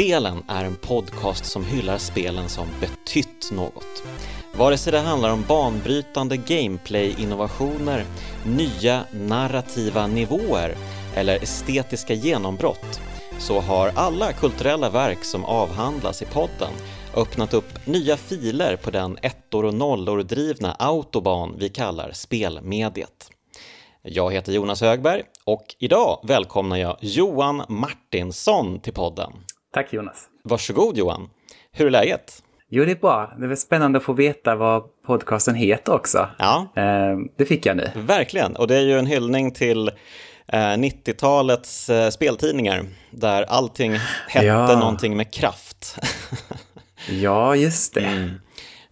[0.00, 4.02] Spelen är en podcast som hyllar spelen som betytt något.
[4.54, 8.04] Vare sig det handlar om banbrytande gameplay-innovationer,
[8.46, 10.74] nya narrativa nivåer
[11.14, 13.00] eller estetiska genombrott
[13.38, 16.72] så har alla kulturella verk som avhandlas i podden
[17.16, 23.30] öppnat upp nya filer på den ettor och nollor drivna autoban vi kallar spelmediet.
[24.02, 29.32] Jag heter Jonas Högberg och idag välkomnar jag Johan Martinsson till podden.
[29.74, 30.24] Tack Jonas.
[30.44, 31.30] Varsågod Johan.
[31.72, 32.42] Hur är läget?
[32.68, 33.32] Jo, det är bra.
[33.38, 36.28] Det är spännande att få veta vad podcasten heter också.
[36.38, 36.72] Ja.
[36.76, 37.90] Eh, det fick jag nu.
[37.96, 39.88] Verkligen, och det är ju en hyllning till
[40.48, 43.92] eh, 90-talets eh, speltidningar där allting
[44.28, 44.78] hette Ja.
[44.78, 45.96] någonting med kraft.
[47.10, 48.00] Ja, just det.
[48.00, 48.30] Mm.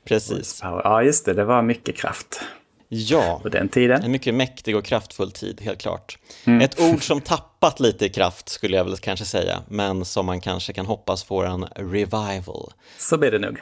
[0.08, 0.60] Precis.
[0.62, 1.34] Ja, just det.
[1.34, 2.40] Det var mycket kraft
[2.88, 4.02] Ja, på den tiden.
[4.02, 6.18] en mycket mäktig och kraftfull tid, helt klart.
[6.62, 10.40] Ett ord som tappat lite i kraft skulle jag väl kanske säga, men som man
[10.40, 12.72] kanske kan hoppas får en revival.
[12.98, 13.58] Så blir det nog.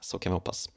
[0.00, 0.70] Så kan vi hoppas.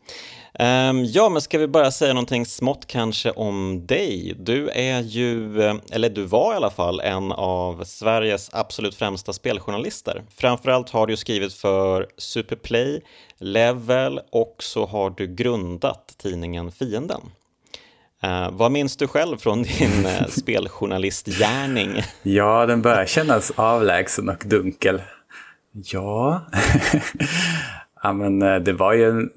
[0.53, 4.35] Ehm, ja, men ska vi bara säga någonting smått kanske om dig?
[4.39, 9.33] Du är ju, eh, eller du var i alla fall, en av Sveriges absolut främsta
[9.33, 10.23] speljournalister.
[10.37, 13.01] Framförallt har du skrivit för Superplay,
[13.37, 17.21] Level och så har du grundat tidningen Fienden.
[18.23, 22.01] Eh, vad minns du själv från din uh, speljournalistgärning?
[22.23, 25.01] Ja, den börjar kännas avlägsen och dunkel.
[25.71, 26.45] Ja,
[28.03, 29.29] ja men eh, det var ju en,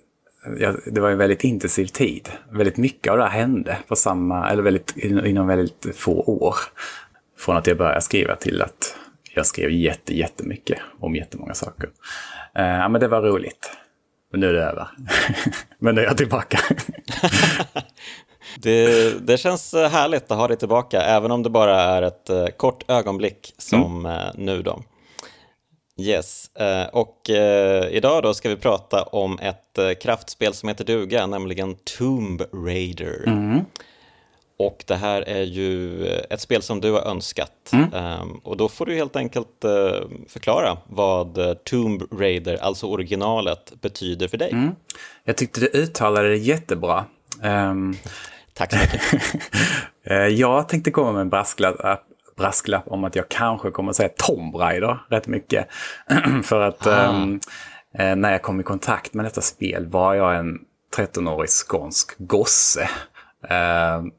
[0.59, 2.29] ja, det var en väldigt intensiv tid.
[2.51, 6.55] Väldigt mycket av det här hände på samma, eller väldigt, inom väldigt få år.
[7.39, 8.97] Från att jag började skriva till att
[9.35, 11.89] jag skrev jätte, jättemycket om jättemånga saker.
[12.55, 13.71] Eh, Ja, men det var roligt.
[14.31, 14.89] Men nu är det över.
[15.79, 16.59] men nu är jag tillbaka.
[18.57, 22.31] Det, det känns eh, härligt att ha dig tillbaka, även om det bara är ett
[22.31, 24.83] eh, kort ögonblick som eh, nu då.
[26.01, 26.51] Yes,
[26.93, 27.31] och
[27.91, 33.25] idag då ska vi prata om ett kraftspel som heter duga, nämligen Tomb Raider.
[34.59, 37.73] Och det här är ju ett spel som du har önskat.
[37.95, 39.65] Ehm, och då får du helt enkelt
[40.29, 44.51] förklara vad Tomb Raider, alltså originalet, betyder för dig.
[45.25, 47.05] Jag tyckte du uttalade det jättebra.
[47.43, 47.97] Ehm,
[48.55, 49.01] Tack så mycket.
[50.07, 51.77] Eh, Jag tänkte komma med en brasklapp,
[52.37, 55.69] brasklapp om att jag kanske kommer att säga Tomb Raider rätt mycket.
[56.45, 57.41] För att ehm,
[57.99, 60.59] eh, när jag kom i kontakt med detta spel var jag en
[60.97, 62.89] 13-årig skånsk gosse.
[63.49, 64.11] Ehm,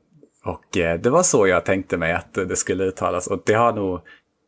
[0.45, 3.27] och eh, det var så jag tänkte mig att det skulle uttalas.
[3.27, 4.01] Och det har nog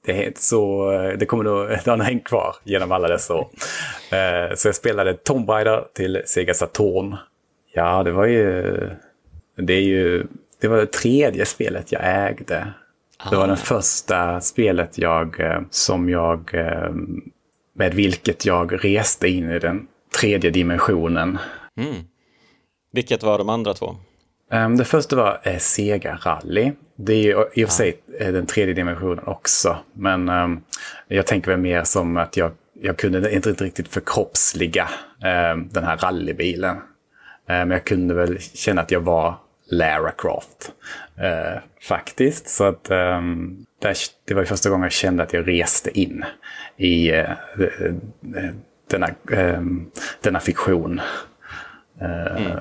[0.06, 3.50] det, är så, det kommer nog det har hängt kvar genom alla dessa år.
[4.12, 7.16] Eh, Så jag spelade Tomb Raider till Sega Saturn.
[7.74, 8.90] Ja, det var ju...
[9.57, 10.28] Det är ju...
[10.62, 12.68] Det var det tredje spelet jag ägde.
[13.29, 16.53] Det var det första spelet jag, eh, som jag...
[16.53, 16.91] eh,
[17.75, 19.88] Med vilket jag reste in i den
[20.19, 21.38] tredje dimensionen.
[22.91, 23.96] Vilket var de andra två?
[24.51, 26.72] Um, det första var eh, Sega Rally.
[26.96, 29.78] Det är ju i och för sig eh, den tredje dimensionen också.
[29.94, 30.62] Men ehm,
[31.07, 32.51] jag tänker väl mer som att jag,
[32.81, 34.90] jag kunde inte, riktigt förkroppsliga
[35.23, 36.78] ehm, den här rallybilen.
[37.47, 39.35] Men jag kunde väl känna att jag var
[39.69, 40.72] Lara Croft.
[41.17, 42.50] eh, faktiskt.
[42.50, 43.95] Så att där,
[44.25, 46.25] det var första gången jag kände att jag reste in
[46.78, 47.35] i eh, eh,
[48.89, 49.91] denna, ehm,
[50.22, 51.01] denna fiktion.
[52.01, 52.57] Eh,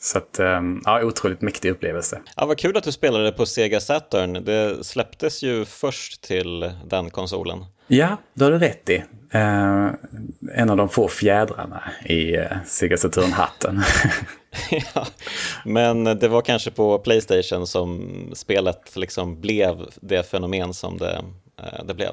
[0.00, 2.20] Så att, ehm, ja, otroligt mäktig upplevelse.
[2.36, 4.44] Ja, vad kul att du spelade på Sega Saturn.
[4.44, 7.64] Det släpptes ju först till den konsolen.
[7.86, 9.04] Ja, det har du rätt i.
[9.30, 9.88] Eh,
[10.54, 13.82] en av de få fjädrarna i uh, Sega Saturn-hatten.
[14.94, 15.06] ja,
[15.64, 21.24] men det var kanske på Playstation som spelet liksom blev det fenomen som det,
[21.58, 22.12] eh, det blev.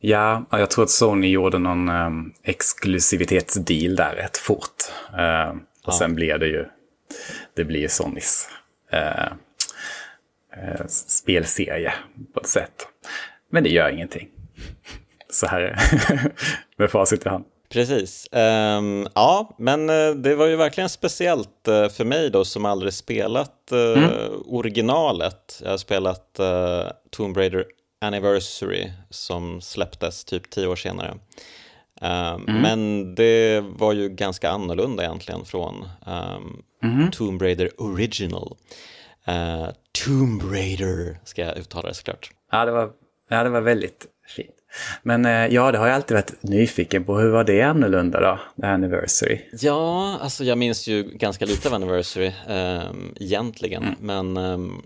[0.00, 4.82] ja, jag tror att Sony gjorde någon um, exklusivitetsdeal där rätt fort.
[5.18, 5.54] Eh,
[5.86, 6.66] och sen blev det ju,
[7.54, 8.48] det blir ju Sonys
[8.92, 9.26] eh,
[10.56, 11.92] eh, spelserie
[12.34, 12.88] på ett sätt.
[13.50, 14.28] Men det gör ingenting.
[15.30, 15.78] Så här är
[16.76, 17.44] med facit i hand.
[17.68, 18.28] Precis.
[18.32, 22.92] Ehm, ja, men eh, det var ju verkligen speciellt eh, för mig då som aldrig
[22.92, 25.60] spelat eh, originalet.
[25.64, 27.64] Jag har spelat eh, Tomb Raider
[28.00, 31.14] Anniversary som släpptes typ tio år senare.
[32.00, 36.62] Ehm, Men det var ju ganska annorlunda egentligen från ehm,
[37.12, 38.56] Tomb Raider Original.
[39.24, 39.66] Eh,
[40.04, 42.30] Tomb Raider ska jag uttala det såklart.
[42.52, 42.90] Ja, det var,
[43.28, 44.06] ja, det var väldigt
[44.36, 44.54] fint.
[45.02, 47.18] Men eh, ja, det har jag alltid varit nyfiken på.
[47.18, 49.40] Hur var det annorlunda då, det här Anniversary?
[49.60, 53.94] Ja, alltså jag minns ju ganska lite av Anniversary ehm, egentligen, Mm.
[54.00, 54.82] men ehm,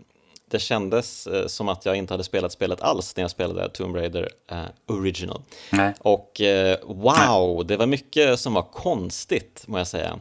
[0.51, 3.97] det kändes eh, som att jag inte hade spelat spelet alls när jag spelade Tomb
[3.97, 5.43] Raider eh, Original.
[5.73, 5.95] Nej.
[6.01, 10.19] Och eh, wow, det var mycket som var konstigt, må jag säga.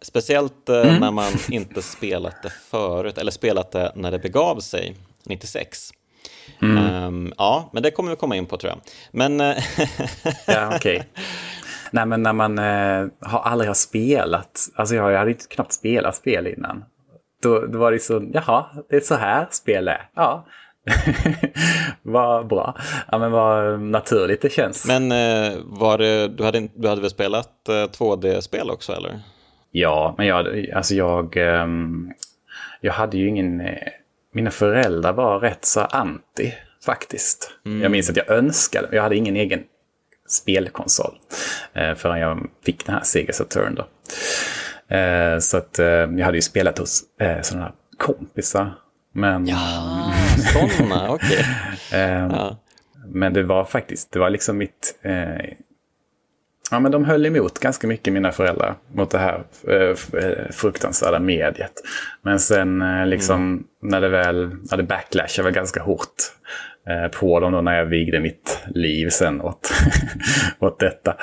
[0.00, 1.00] Speciellt eh, Mm.
[1.00, 5.90] när man inte spelat det förut, eller spelat det när det begav sig, 96.
[6.62, 6.78] Mm.
[6.78, 8.80] Ehm, ja, men det kommer vi komma in på tror jag.
[9.12, 9.56] Men eh,
[10.46, 11.08] Ja, okej.
[11.90, 15.72] Nej, men när man eh, har aldrig har spelat, alltså jag, jag hade inte knappt
[15.72, 16.84] spelat spel innan.
[17.42, 20.08] Då, då var det så, jaha, det är så här spel är.
[20.14, 20.46] Ja,
[22.02, 22.76] vad bra.
[23.10, 24.86] Ja, men vad naturligt det känns.
[24.86, 29.20] Men eh, var det, du, hade, du hade väl spelat eh, 2D-spel också eller?
[29.70, 32.12] Ja, men jag, alltså jag, ehm,
[32.80, 33.60] jag hade ju ingen...
[34.32, 36.52] eh, Mina föräldrar var rätt så anti
[36.84, 37.50] faktiskt.
[37.82, 39.62] Jag minns att jag önskade, jag hade ingen egen
[40.28, 41.18] spelkonsol
[41.74, 43.74] eh, förrän jag fick den här Sega Saturn.
[43.74, 43.86] Då.
[44.96, 48.74] Eh, så att eh, jag hade ju spelat hos eh, sådana här kompisar.
[49.14, 50.12] Men, Ah,
[50.52, 51.44] sådana, okej.
[51.92, 52.56] eh, Ja.
[53.06, 54.94] men det var faktiskt, det var liksom mitt...
[56.72, 61.18] Ja, men de höll emot ganska mycket, mina föräldrar, mot det här eh, eh, fruktansvärda
[61.18, 61.72] mediet.
[62.22, 66.14] Men sen eh, liksom, när det väl, ja, det backlashade väl ganska hårt
[66.88, 69.72] eh, på dem då när jag vigde mitt liv sen åt,
[70.58, 71.16] åt detta.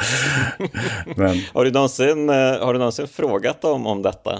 [1.15, 4.33] men, Har, du någonsin, eh, har du någonsin frågat dem om detta?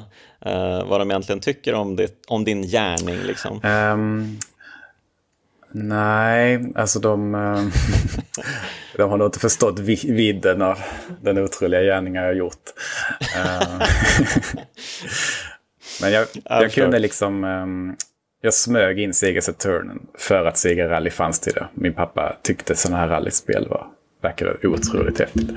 [0.46, 3.62] Eh, vad de egentligen tycker om, ditt, om din gärning liksom?
[3.64, 4.38] Ehm,
[5.72, 7.72] nej, alltså de, ehm,
[8.98, 10.78] de har nog inte förstått vi- vidden av
[11.22, 12.64] den otroliga gärningar jag gjort.
[13.38, 13.80] Ehm,
[16.02, 17.96] men jag, jag kunde liksom, ehm,
[18.42, 21.68] jag smög in Sega Saturnen för att Sega Rally fanns till det.
[21.74, 23.88] Min pappa tyckte sådana här rallyspel var,
[24.22, 25.50] verkade otroligt häftigt.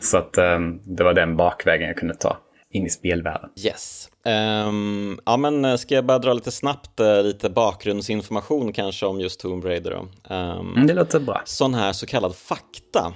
[0.00, 2.38] Så att ehm, det var den bakvägen jag kunde ta
[2.70, 3.50] in i spelvärlden.
[3.64, 4.07] Yes.
[4.24, 9.20] Ehm, ja, men eh, ska jag bara dra lite snabbt eh, lite bakgrundsinformation kanske om
[9.20, 10.34] just Tomb Raider då?
[10.34, 11.42] Ehm, Mm, det låter bra.
[11.44, 13.12] sån här så kallad fakta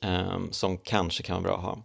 [0.00, 1.78] ehm, som kanske kan vara bra att ha.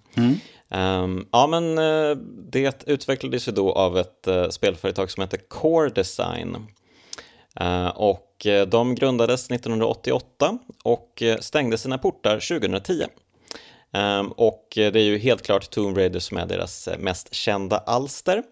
[0.71, 2.17] Ehm, ja, men eh,
[2.51, 6.57] det utvecklades ju då av ett eh, spelföretag som heter Core Design.
[7.95, 13.03] Och de grundades 1988 och stängde sina portar 2010.
[13.93, 17.77] Ehm, och det är ju helt klart Tomb Raider som är deras eh, mest kända
[17.77, 18.43] alster.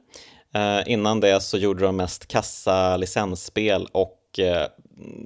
[0.53, 4.67] Ehm, innan det så gjorde de mest kassa licensspel och eh,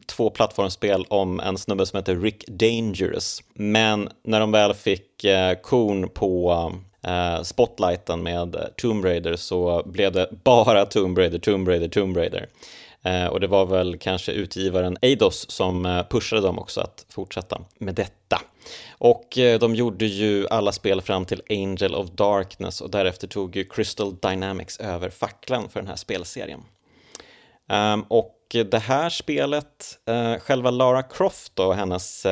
[0.06, 3.44] två plattformsspel om en snubbe som heter Rick Dangerous.
[3.54, 6.72] Men när de väl fick eh, korn på
[7.44, 12.48] spotlighten med Tomb Raider så blev det bara Tomb Raider, Tomb Raider, Tomb Raider.
[13.04, 17.62] Eh, och det var väl kanske utgivaren Eidos som eh, pushade dem också att fortsätta
[17.78, 18.42] med detta.
[18.92, 23.56] Och eh, de gjorde ju alla spel fram till Angel of Darkness och därefter tog
[23.56, 26.62] ju Crystal Dynamics över facklan för den här spelserien.
[27.70, 28.38] Ehm, och
[28.72, 30.00] det här spelet,
[30.40, 32.26] själva Lara Croft och hennes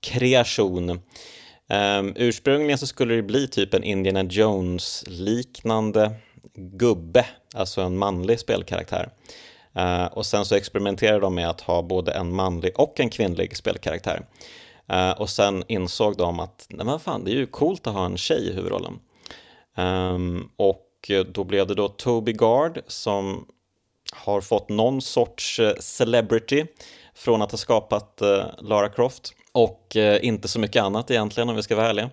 [0.00, 1.00] kreation,
[1.68, 6.14] ehm, ursprungligen så skulle det bli typ en Indiana Jones-liknande
[6.54, 9.10] gubbe, alltså en manlig spelkaraktär.
[9.76, 13.56] Eh, och sen så experimenterade de med att ha både en manlig och en kvinnlig
[13.56, 14.26] spelkaraktär.
[14.92, 18.04] Uh, och sen insåg de att nej men fan, det är ju coolt att ha
[18.04, 18.98] en tjej i huvudrollen.
[19.76, 23.46] Um, och då blev det då Toby Gard som
[24.12, 26.64] har fått någon sorts eh, celebrity
[27.14, 31.62] från att ha skapat uh, Lara Croft och inte så mycket annat egentligen om vi
[31.62, 32.10] ska vara ärliga.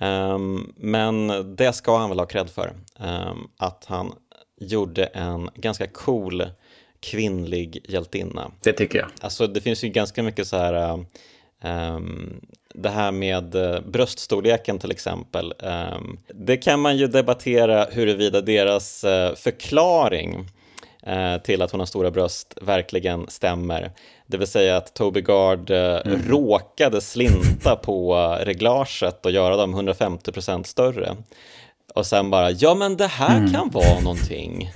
[0.00, 4.12] Um, men det ska han väl ha cred för, um, att han
[4.60, 6.46] gjorde en ganska cool
[7.00, 8.50] kvinnlig hjältinna.
[8.62, 9.08] Det tycker jag.
[9.20, 10.98] Alltså det finns ju ganska mycket så här äh,
[11.62, 12.40] ehm,
[12.74, 15.54] det här med äh, bröststorleken till exempel.
[15.58, 20.46] Ehm, det kan man ju debattera huruvida deras äh, förklaring
[21.02, 23.90] äh, till att hon har stora bröst verkligen stämmer.
[24.26, 30.62] Det vill säga att Toby Gard äh, råkade slinta på reglaget och göra dem 150%
[30.64, 31.16] större.
[31.94, 34.70] Och sen bara, ja men det här kan vara någonting.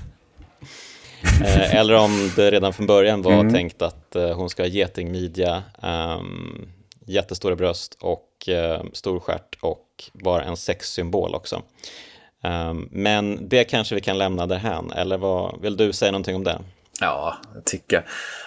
[1.44, 5.62] Eh, eller om det redan från början var tänkt att eh, hon ska ha getingmidja,
[5.82, 6.68] ehm,
[7.06, 11.62] jättestora bröst och eh, stor stjärt och vara en sexsymbol också.
[12.42, 16.44] Ehm, men det kanske vi kan lämna därhän, eller vad, vill du säga någonting om
[16.44, 16.58] det?
[17.00, 18.02] Ja, jag tycker.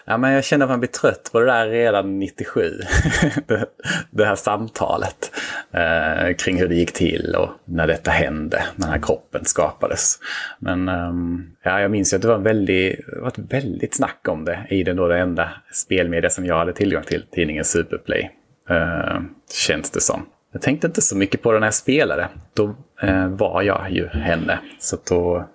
[0.06, 2.72] Ja, men jag känner att man blir trött på det där redan 97.
[3.48, 3.66] det,
[4.12, 5.32] det här samtalet
[5.72, 10.20] eh, kring hur det gick till och när detta hände, när den här kroppen skapades.
[10.60, 13.96] Men ehm, ja, jag minns ju att det var, en väldigt, det var ett väldigt
[13.96, 17.66] snack om det i den då det enda spelmedia som jag hade tillgång till, tidningen
[17.66, 18.32] Superplay.
[18.70, 19.22] Eh,
[19.68, 20.26] känns det som.
[20.52, 22.28] Jag tänkte inte så mycket på det när jag spelade.
[22.54, 24.60] Då eh, var jag ju henne.
[24.80, 25.48] Så då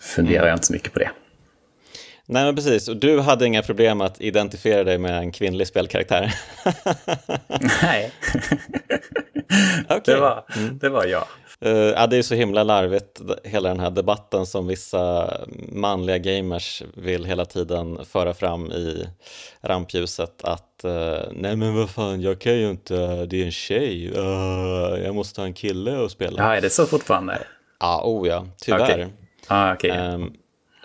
[0.00, 1.10] funderar jag inte så mycket på det.
[2.30, 6.34] Nej men precis, och du hade inga problem att identifiera dig med en kvinnlig spelkaraktär?
[7.82, 8.12] Nej,
[9.84, 10.00] okay.
[10.14, 10.78] det, var, mm.
[10.78, 11.24] det var jag.
[11.66, 15.34] Uh, ja, det är så himla larvigt, hela den här debatten som vissa
[15.72, 19.08] manliga gamers vill hela tiden föra fram i
[19.60, 24.12] rampljuset att uh, nej men vad fan, jag kan ju inte, det är en tjej,
[24.16, 26.42] uh, jag måste ha en kille att spela.
[26.42, 27.38] Ja, är det så fortfarande?
[27.80, 28.94] Ja, oh ja, tyvärr.
[28.94, 29.06] Okay.
[29.46, 29.90] Ah, okay.
[29.90, 30.32] Um, ehm,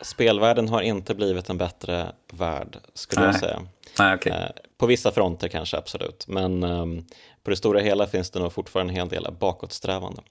[0.03, 3.31] spelvärlden har inte blivit en bättre värld, skulle Nej.
[3.31, 3.61] jag säga.
[3.99, 4.33] Nej, okay.
[4.33, 6.27] uh, på vissa fronter kanske, absolut.
[6.27, 7.05] Men um,
[7.43, 10.21] på det stora hela finns det nog fortfarande en hel del bakåtsträvande.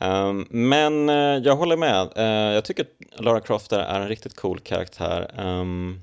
[0.00, 2.08] Um, men uh, jag håller med.
[2.18, 5.30] Uh, jag tycker att Lara Croft är en riktigt cool karaktär.
[5.38, 6.02] Um,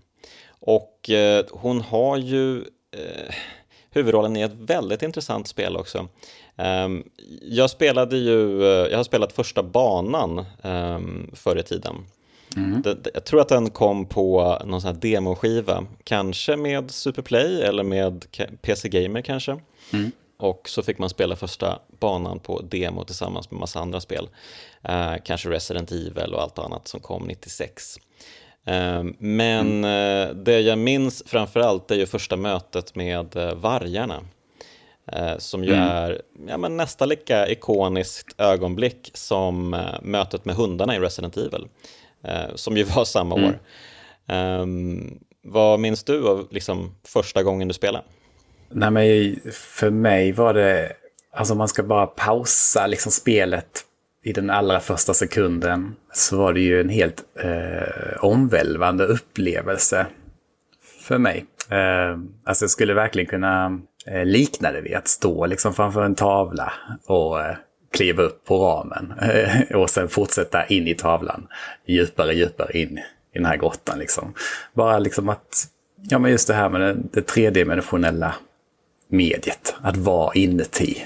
[0.59, 1.09] och
[1.51, 2.63] hon har ju
[3.89, 6.07] huvudrollen i ett väldigt intressant spel också.
[7.41, 10.45] Jag spelade ju, jag har spelat första banan
[11.33, 11.95] förr i tiden.
[12.55, 12.81] Mm.
[12.81, 17.83] Det, jag tror att den kom på någon sån här demoskiva, kanske med Superplay eller
[17.83, 18.25] med
[18.61, 19.59] PC Gamer kanske.
[19.93, 20.11] Mm.
[20.37, 24.29] Och så fick man spela första banan på demo tillsammans med massa andra spel.
[24.89, 27.97] Uh, kanske Resident Evil och allt annat som kom 96.
[28.69, 34.21] Uh, men uh, det jag minns framförallt är ju första mötet med uh, vargarna.
[35.37, 35.87] som ju mm.
[35.87, 39.69] är ja, men nästan lika ikoniskt ögonblick som
[40.01, 41.67] mötet med hundarna i Resident Evil.
[42.55, 43.49] Som ju var samma mm.
[43.49, 43.59] år.
[44.61, 48.03] Um, vad minns du av liksom, första gången du spelade?
[48.69, 50.93] Nej, men för mig var det,
[51.33, 53.83] alltså man ska bara pausa liksom spelet
[54.23, 60.07] i den allra första sekunden så var det ju en helt eh, omvälvande upplevelse
[61.01, 61.45] för mig.
[61.69, 66.15] Eh, alltså jag skulle verkligen kunna eh, likna det vid att stå liksom framför en
[66.15, 66.73] tavla
[67.05, 67.55] och eh,
[67.91, 71.47] kliva upp på ramen eh, och sen fortsätta in i tavlan
[71.85, 73.03] djupare, djupare in i
[73.33, 73.99] den här grottan.
[73.99, 74.33] Liksom.
[74.73, 75.67] Bara liksom att,
[76.09, 78.35] ja men just det här med det, det tredimensionella
[79.07, 81.05] mediet, att vara inuti.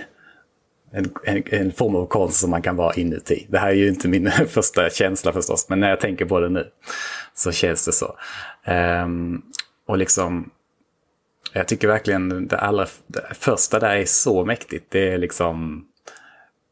[0.94, 3.48] En, en, en, form av konst som man kan vara inuti.
[3.50, 6.50] Det här är ju inte min första känsla förstås, men när jag tänker på det
[6.50, 6.68] nu
[7.34, 8.16] så känns det så.
[8.68, 9.42] Um,
[9.88, 10.50] och liksom,
[11.54, 14.86] jag tycker verkligen det allra det första där är så mäktigt.
[14.92, 15.86] Det är liksom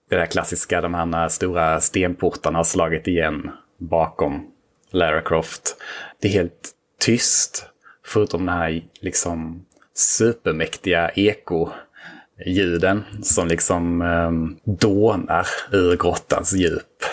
[0.09, 4.51] det där klassiska, de här stora stenportarna har slagit igen bakom
[4.91, 5.75] Lara Croft.
[6.21, 7.65] Det är helt tyst,
[8.05, 14.31] förutom den här liksom supermäktiga eko-ljuden som liksom eh,
[14.73, 17.03] dånar ur grottans djup.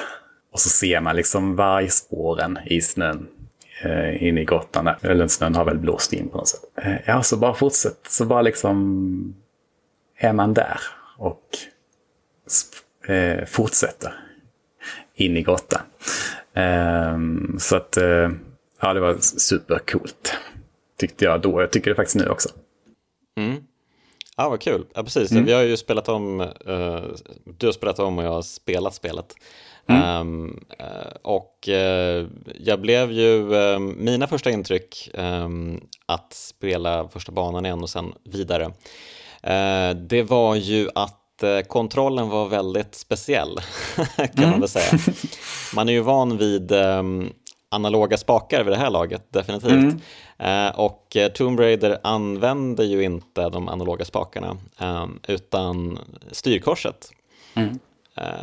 [0.52, 3.28] Och så ser man liksom vargspåren i snön
[3.82, 4.90] eh, inne i grottan.
[5.02, 6.60] Eller snön har väl blåst in på något sätt.
[6.76, 7.98] Eh, ja, så bara fortsätt.
[8.08, 9.34] Så bara liksom
[10.18, 10.80] är man där
[11.18, 11.42] och
[13.08, 14.12] eh, fortsätter
[15.14, 15.80] in i grottan.
[16.54, 17.18] Eh,
[17.58, 18.30] så att, eh,
[18.80, 20.34] ja det var supercoolt.
[20.98, 21.60] Tyckte jag då.
[21.60, 22.48] Jag tycker det faktiskt nu också.
[23.38, 23.62] Mm.
[24.36, 24.86] Ja, vad kul.
[24.94, 25.30] Ja, precis.
[25.30, 25.44] Mm.
[25.44, 27.00] Vi har ju spelat om, uh,
[27.58, 29.34] du har spelat om och jag har spelat spelet.
[29.88, 30.20] Mm.
[30.20, 33.44] Um, uh, och uh, jag blev ju,
[33.78, 38.70] mina första intryck um, att spela första banan igen och sen vidare,
[39.94, 41.25] det var ju att
[41.68, 43.60] kontrollen var väldigt speciell,
[44.16, 44.50] kan mm.
[44.50, 44.98] man väl säga.
[45.74, 47.32] Man är ju van vid um,
[47.68, 49.70] analoga spakar vid det här laget, definitivt.
[49.70, 50.00] Mm.
[50.38, 55.98] Eh, och eh, Tomb Raider använder ju inte de analoga spakarna ehm, utan
[56.30, 57.10] styrkorset.
[57.54, 57.78] Mm.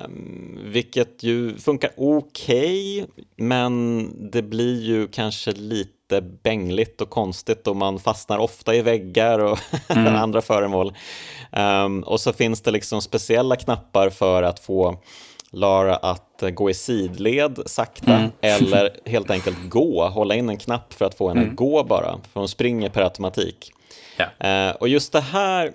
[0.06, 7.68] Um, vilket ju funkar okej, okay, men det blir ju kanske lite bängligt och konstigt
[7.68, 10.16] och man fastnar ofta i väggar och mm.
[10.16, 10.94] andra föremål.
[11.52, 15.00] Um, och så finns det liksom speciella knappar för att få
[15.52, 18.32] Lara att gå i sidled sakta mm.
[18.42, 21.52] eller helt enkelt gå, hålla in en knapp för att få henne mm.
[21.52, 23.72] att gå bara, för hon springer per automatik.
[24.18, 24.48] Ja.
[24.48, 25.72] Eh, och just det här,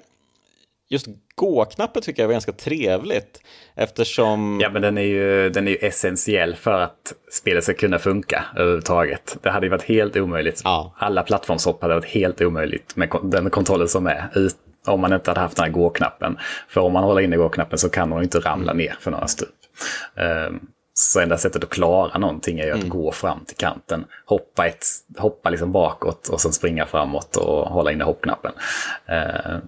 [0.88, 1.06] just
[1.38, 3.40] gå-knappen tycker jag var ganska trevligt
[3.74, 4.60] eftersom...
[4.62, 8.44] Ja, men den är ju, den är ju essentiell för att spelet ska kunna funka
[8.56, 9.36] överhuvudtaget.
[9.42, 10.60] Det hade ju varit helt omöjligt.
[10.64, 10.94] Ja.
[10.98, 14.30] Alla plattformshopp hade varit helt omöjligt med den kontrollen som är
[14.86, 16.38] om man inte hade haft den här gå-knappen.
[16.68, 19.48] För om man håller inne gå-knappen så kan hon inte ramla ner för några stup.
[20.16, 20.60] Ehm,
[20.94, 22.88] så enda sättet att klara någonting är ju att mm.
[22.88, 24.84] gå fram till kanten, hoppa, ett,
[25.18, 28.52] hoppa liksom bakåt och sen springa framåt och hålla inne hoppknappen.
[29.06, 29.60] Ehm,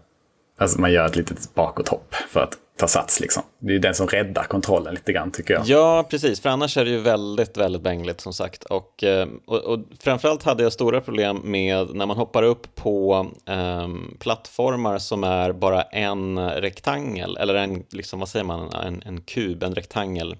[0.60, 3.42] alltså man gör ett litet bakåthopp för att ta sats liksom.
[3.58, 5.66] Det är den som räddar kontrollen lite grann tycker jag.
[5.66, 8.64] Ja, precis, för annars är det ju väldigt, väldigt bängligt som sagt.
[8.64, 13.26] Och, eh, och, och framförallt hade jag stora problem med när man hoppar upp på
[13.46, 19.20] um, plattformar som är bara en rektangel, eller en, liksom, vad säger man, en, en
[19.20, 20.36] kub, en rektangel.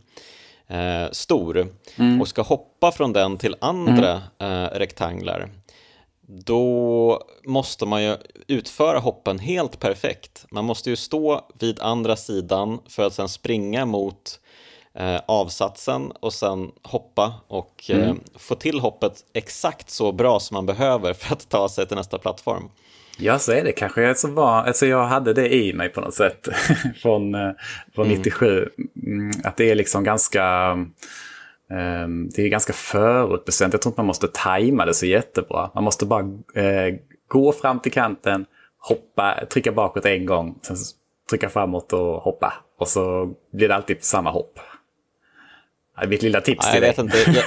[0.69, 1.67] eh, stor
[2.21, 5.49] och ska hoppa från den till andra eh, rektanglar,
[6.31, 10.47] då måste man ju utföra hoppen helt perfekt.
[10.51, 14.41] Man måste ju stå vid andra sidan för att sen springa mot
[14.95, 20.67] eh, avsatsen och sen hoppa och eh, få till hoppet exakt så bra som man
[20.67, 22.69] behöver för att ta sig till nästa plattform.
[23.19, 24.03] Ja, så är det kanske.
[24.03, 26.49] Jag, så var, alltså jag hade det i mig på något sätt
[27.03, 27.51] från, eh,
[27.95, 28.69] från 97.
[29.07, 30.77] Mm, att det är liksom ganska...
[31.71, 33.75] ehm, det är ganska förutbestämt.
[33.75, 35.71] Jag tror inte man måste tajma det så jättebra.
[35.75, 36.23] Man måste bara
[36.55, 36.95] eh,
[37.29, 38.47] gå fram till kanten,
[38.79, 40.77] hoppa, trycka bakåt en gång, sen
[41.31, 42.53] trycka framåt och hoppa.
[42.79, 44.59] Och så blir det alltid samma hopp.
[45.97, 47.05] Det är mitt lilla tips Ja, till jag dig.
[47.05, 47.45] vet inte.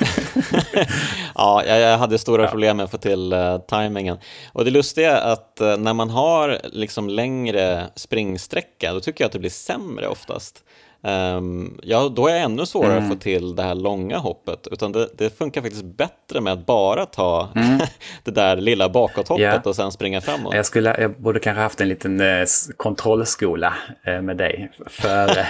[1.35, 4.17] Ja, jag, hade stora problem med att få till uh, tajmingen.
[4.53, 9.27] Och det lustiga är att eh, när man har liksom längre springsträcka, då tycker jag
[9.27, 10.63] att det blir sämre oftast.
[11.03, 13.03] Ehm, ja, då är det ännu svårare Mm.
[13.03, 14.67] att få till det här långa hoppet.
[14.71, 17.49] Utan det, det funkar faktiskt bättre med att bara ta
[18.23, 19.61] det där lilla bakåthoppet Mm.
[19.63, 19.69] Ja.
[19.69, 20.53] och sen springa framåt.
[20.55, 22.45] Jag, skulle, jag borde kanske haft en liten eh,
[22.77, 25.45] kontrollskola eh, med dig före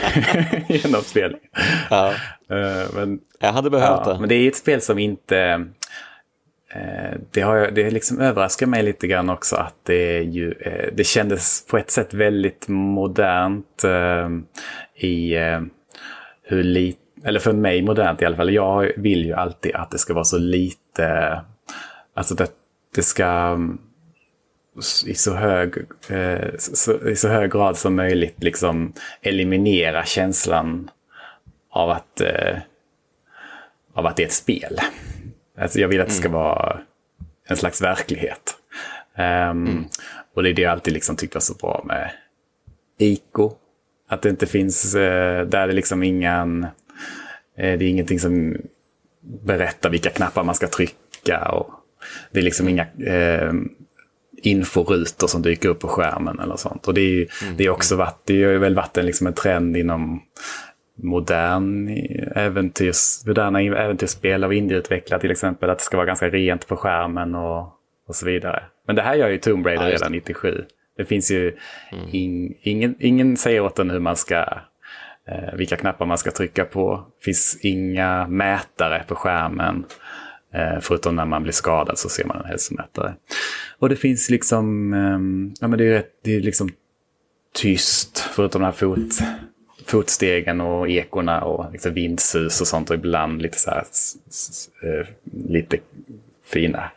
[0.69, 1.39] genomspelning.
[1.89, 2.13] Ja,
[2.49, 4.19] Eh, men, jag hade behövt ja, det.
[4.19, 5.37] men det är ett spel som inte...
[6.75, 11.03] Eh, det, har, det liksom överraskar mig lite grann också att det, ju, eh, det
[11.03, 13.83] kändes på ett sätt väldigt modernt
[15.03, 15.61] i eh,
[16.43, 18.53] hur lite, eller för mig modernt i alla fall.
[18.53, 21.41] Jag vill ju alltid att det ska vara så lite,
[22.13, 22.47] alltså det,
[22.95, 23.77] det ska mm,
[25.05, 25.73] i så hög,
[26.09, 30.89] eh, så, i så hög grad som möjligt liksom eliminera känslan
[31.69, 32.57] av att, eh,
[33.93, 34.79] av att det är ett spel.
[35.57, 36.79] Alltså jag vill att det ska vara
[37.47, 38.55] en slags verklighet.
[39.15, 39.85] Ehm,
[40.33, 42.11] Och det är det jag alltid liksom tyckte var så bra med
[42.99, 43.51] Ico.
[44.07, 46.63] Att det inte finns, eh, där är liksom ingen,
[47.57, 48.57] eh, det är ingenting som
[49.21, 51.51] berättar vilka knappar man ska trycka.
[51.51, 51.71] Och
[52.31, 53.53] det är liksom inga eh,
[54.37, 56.87] inforutor som dyker upp på skärmen eller sånt.
[56.87, 59.33] Och det är ju det är också varit, det har väl varit en, liksom en
[59.33, 60.21] trend inom
[60.95, 61.89] modern
[62.35, 65.69] äventyrs, moderna äventyrsspel av indieutvecklare till exempel.
[65.69, 67.61] Att det ska vara ganska rent på skärmen och,
[68.07, 68.63] och så vidare.
[68.87, 70.63] Men det här gör ju Tomb Raider Ja, redan 97.
[70.97, 71.57] Det finns ju
[72.11, 74.35] in, ingen, ingen säger åt en hur man ska,
[75.27, 77.05] eh, vilka knappar man ska trycka på.
[77.19, 79.85] Det finns inga mätare på skärmen.
[80.53, 83.15] Eh, förutom när man blir skadad så ser man en hälsomätare.
[83.79, 86.69] Och det finns liksom, ehm, ja men det är, rätt, det är liksom
[87.53, 89.19] tyst förutom de här fot,
[89.85, 94.69] fotstegen och ekorna och liksom vindsus och sånt och ibland lite så här s- s-
[94.83, 95.07] eh,
[95.49, 95.77] lite
[96.45, 96.91] fina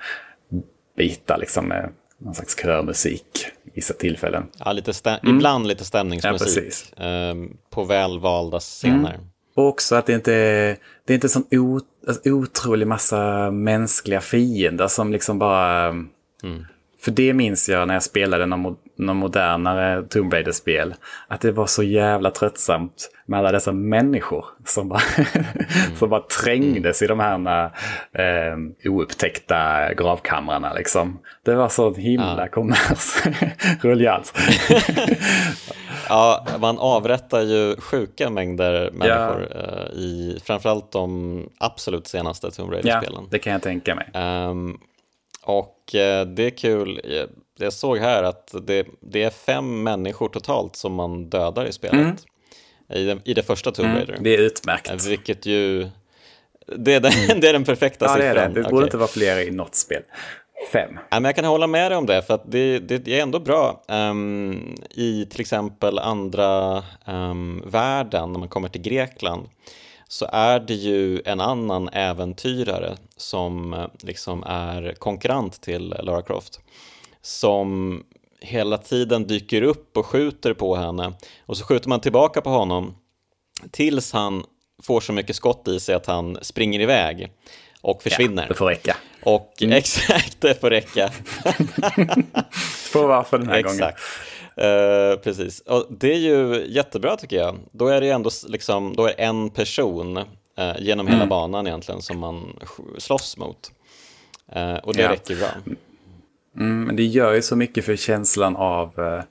[0.97, 3.47] bitar liksom med någon slags körmusik
[3.77, 4.47] vissa tillfällen.
[4.65, 6.93] Ja, lite stä- Ibland lite Ja, stämningsmusik precis.
[6.97, 9.21] ehm, på välvalda scener.
[9.57, 14.21] Och också att det inte är, det är inte sån o, alltså, otrolig massa mänskliga
[14.21, 15.95] fiender som liksom bara...
[17.07, 20.95] För det minns jag när jag spelade någon, mo- någon modernare Tomb Raider-spel.
[21.29, 25.01] Att det var så jävla tröttsamt med alla dessa människor som bara,
[25.99, 27.65] som bara trängdes i de här
[28.13, 30.73] eh, oupptäckta gravkamrarna.
[30.73, 31.19] Liksom.
[31.45, 33.17] Det var så himla kommers.
[33.81, 34.35] Rullians.
[36.09, 42.77] Ja, man avrättar ju sjuka mängder människor eh, i framförallt de absolut senaste Tomb ja,
[42.79, 43.29] Raider-spelen.
[43.31, 44.09] det kan jag tänka mig.
[44.15, 44.77] Ehm,
[45.47, 47.29] och eh, det är kul, jag,
[47.59, 52.25] jag såg här att det, det är fem människor totalt som man dödar i spelet.
[52.95, 54.13] I, den, I det första Tomb Raider.
[54.13, 54.23] Mm.
[54.25, 54.91] Det är utmärkt.
[54.91, 55.89] Eh, Vilket ju,
[56.77, 58.53] det är den, det är den perfekta Ja, det är siffran.
[58.55, 58.63] det.
[58.63, 58.87] Det borde Okej.
[58.87, 60.03] inte vara fler i något spel.
[60.73, 60.91] Fem.
[61.11, 63.39] Ja, men jag kan hålla med dig om det, för att det, det är ändå
[63.39, 63.85] bra.
[63.89, 69.49] Ehm, I till exempel andra um, världen, när man kommer till Grekland,
[70.09, 76.61] så är det ju en annan äventyrare som eh, liksom är konkurrent till Lara Croft.
[77.23, 78.03] Som
[78.41, 81.13] hela tiden dyker upp och skjuter på henne.
[81.47, 82.95] Och så skjuter man tillbaka på honom
[83.71, 84.45] tills han
[84.83, 87.33] får så mycket skott i sig att han springer iväg
[87.81, 88.49] och försvinner.
[88.49, 88.97] Det får räcka.
[89.23, 91.11] Och exakt, det får räcka.
[92.93, 93.93] Får vara för den här gången.
[94.57, 95.61] Eh, precis.
[95.61, 97.59] Och det är ju jättebra tycker jag.
[97.73, 100.17] Då är det ändå liksom, då är en person
[100.59, 102.57] eh, genom hela banan egentligen som man
[102.99, 103.73] slåss mot.
[104.53, 105.13] Eh, och det Ja.
[105.13, 105.49] räcker bra.
[106.57, 109.23] Mm, men det gör ju så mycket för känslan av eh,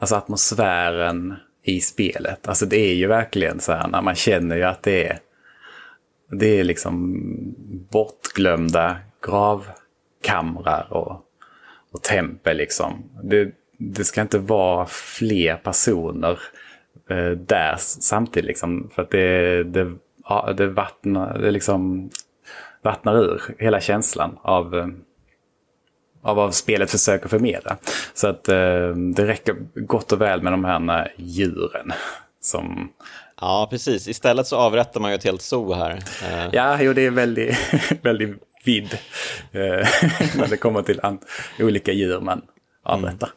[0.00, 2.48] alltså atmosfären i spelet.
[2.48, 5.18] Alltså det är ju verkligen så här när man känner ju att det är
[6.30, 7.14] det är liksom
[7.90, 11.24] bortglömda gravkamrar och,
[11.92, 13.02] och tempel liksom.
[13.22, 16.38] Det, det ska inte vara fler personer
[17.10, 18.90] eh, där samtidigt liksom.
[18.94, 19.92] För att det, det
[20.24, 22.10] ja, det vattnar, det liksom
[22.82, 24.86] vattnar ur hela känslan av, eh,
[26.22, 27.76] av vad spelet försöker förmedla.
[28.14, 31.92] Så att eh, det räcker gott och väl med de här djuren.
[32.40, 32.92] Som...
[33.40, 34.08] Ja, precis.
[34.08, 35.90] Istället så avrättar man ju ett helt zoo här.
[36.22, 36.48] Eh.
[36.52, 37.56] Ja, jo, det är väldigt,
[38.02, 38.98] väldigt vidd
[39.52, 39.60] eh,
[40.36, 41.00] när det kommer till
[41.58, 42.42] olika djur man
[42.88, 43.30] avrättar.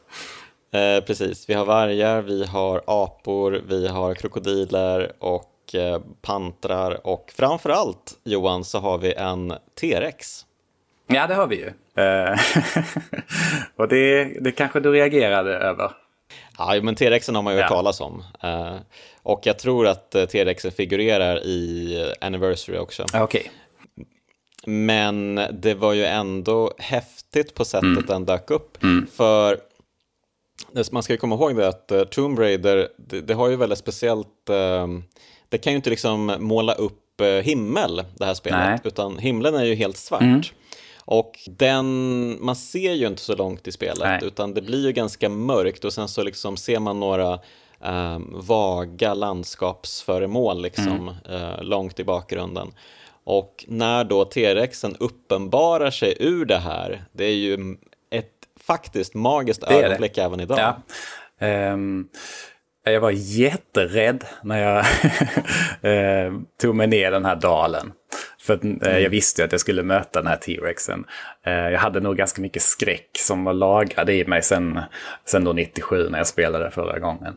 [0.73, 0.97] Mm.
[0.97, 7.31] Eh, precis, vi har vargar, vi har apor, vi har krokodiler och eh, pantrar och
[7.35, 10.45] framförallt Johan så har vi en T-rex.
[11.07, 11.67] Ja, det har vi ju.
[12.03, 12.39] Eh,
[13.75, 15.91] och det, det kanske du reagerade över.
[16.57, 17.65] Ja, men T-rexen har man ju ja.
[17.65, 18.23] hört talas om.
[18.43, 18.75] Eh,
[19.23, 23.05] och jag tror att T-rexen figurerar i Anniversary också.
[23.13, 23.51] Okej.
[24.65, 28.05] Men det var ju ändå häftigt på sättet mm.
[28.07, 28.83] den dök upp.
[28.83, 29.07] Mm.
[29.13, 29.59] För
[30.91, 34.49] man ska ju komma ihåg det att Tomb Raider, det, det har ju väldigt speciellt
[35.51, 38.79] det kan ju inte liksom måla upp eh, himmel, det här spelet, Nej.
[38.83, 40.21] utan himlen är ju helt svart.
[40.21, 40.41] Mm.
[41.05, 44.19] Och den, man ser ju inte så långt i spelet, Nej.
[44.23, 47.39] utan det blir ju ganska mörkt och sen så liksom ser man några
[47.79, 51.41] um, vaga landskapsföremål liksom, mm.
[51.41, 52.71] uh, långt i bakgrunden.
[53.23, 57.75] Och när då T-rexen uppenbarar sig ur det här, det är ju
[58.09, 60.59] ett faktiskt magiskt ögonblick även idag.
[61.39, 61.73] Ja.
[61.73, 62.07] Um,
[62.83, 64.85] jag var jätterädd när jag
[66.25, 67.91] eh, tog mig ner den här dalen.
[68.41, 69.03] För att, eh, mm.
[69.03, 71.05] jag visste att jag skulle möta den här T-rexen.
[71.45, 74.79] Eh, jag hade nog ganska mycket skräck som var lagrad i mig sen,
[75.25, 77.33] sen då 97 när jag spelade förra gången.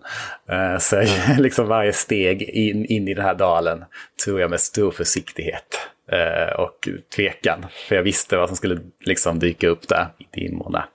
[0.49, 1.09] Eh, så mm.
[1.39, 3.85] liksom varje steg in, in i den här dalen
[4.25, 5.81] tog jag med stor försiktighet
[6.13, 7.67] eh, och tvekan.
[7.89, 10.89] För jag visste vad som skulle liksom dyka upp där i dimmorna.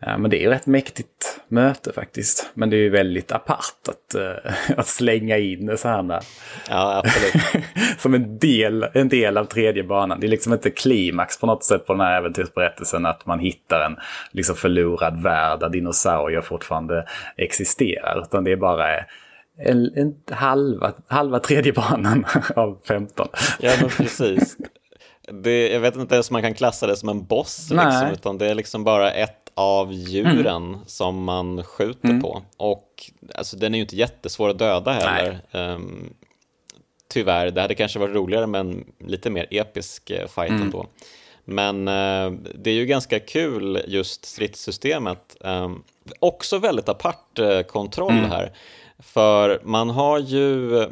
[0.00, 2.50] Men det är ju rätt mäktigt möte faktiskt.
[2.54, 6.20] Men det är ju väldigt apart att, uh, att slänga in så här.
[6.68, 7.64] Ja, absolut.
[7.98, 10.20] som en del, en del av tredje banan.
[10.20, 13.80] Det är liksom inte klimax på något sätt på den här äventyrsberättelsen att man hittar
[13.80, 13.96] en
[14.32, 17.06] liksom förlorad värld där dinosaurier fortfarande
[17.36, 18.22] existerar.
[18.22, 18.86] Utan det är bara
[19.58, 22.24] en, en halva, halva tredje banan
[22.56, 23.28] av 15.
[23.60, 24.56] Ja, men precis.
[25.32, 28.38] Det, jag vet inte ens om man kan klassa det som en boss, liksom, utan
[28.38, 30.80] det är liksom bara ett av djuren mm.
[30.86, 32.20] som man skjuter mm.
[32.20, 32.42] på.
[32.56, 35.40] Och alltså, den är ju inte jättesvår att döda heller.
[35.52, 36.14] Um,
[37.08, 40.62] tyvärr, det hade kanske varit roligare med en lite mer episk uh, fight mm.
[40.62, 40.86] ändå.
[41.44, 45.36] Men uh, det är ju ganska kul just stridssystemet.
[45.40, 45.82] Um,
[46.18, 48.30] också väldigt apart uh, kontroll mm.
[48.30, 48.52] här.
[48.98, 50.86] För man har ju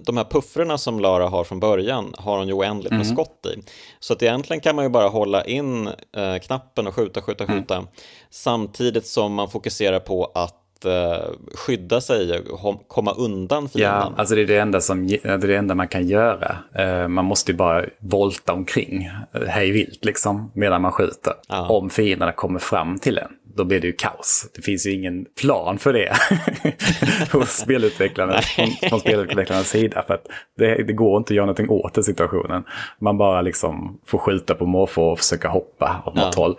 [0.00, 3.14] de här puffrorna som Lara har från början har hon ju oändligt med mm.
[3.14, 3.62] skott i.
[4.00, 5.86] Så att egentligen kan man ju bara hålla in
[6.16, 7.56] eh, knappen och skjuta, skjuta, mm.
[7.56, 7.86] skjuta
[8.30, 14.00] samtidigt som man fokuserar på att eh, skydda sig och komma undan fienden.
[14.00, 16.56] Ja, alltså det är det enda, som, det är det enda man kan göra.
[16.74, 21.34] Eh, man måste ju bara volta omkring eh, hej vilt liksom medan man skjuter.
[21.48, 21.68] Ja.
[21.68, 24.50] Om fienderna kommer fram till en då blir det ju kaos.
[24.54, 26.16] Det finns ju ingen plan för det
[27.32, 30.04] hos spelutvecklarna, från, från spelutvecklarnas sida.
[30.06, 30.26] För att
[30.58, 32.64] det, det, går inte att göra någonting åt den situationen.
[32.98, 36.24] Man bara liksom får skjuta på måfå och försöka hoppa åt ja.
[36.24, 36.56] något håll.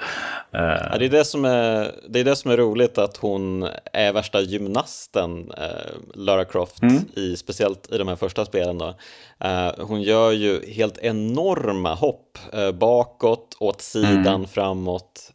[0.52, 4.14] Ja, det, är det, som är, det är det som är roligt att hon är
[4.14, 6.98] värsta gymnasten, eh, Lara Croft, mm.
[7.16, 8.78] i, speciellt i de här första spelen.
[8.78, 8.94] Då.
[9.40, 14.48] Eh, hon gör ju helt enorma hopp eh, bakåt, åt sidan, mm.
[14.48, 15.32] framåt.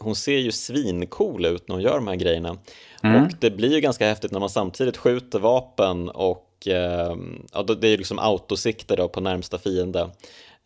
[0.00, 2.58] Hon ser ju svincool ut när hon gör de här grejerna.
[3.02, 3.24] Mm.
[3.24, 7.16] Och det blir ju ganska häftigt när man samtidigt skjuter vapen och eh,
[7.52, 10.10] ja, det är ju liksom autosikte då på närmsta fiende.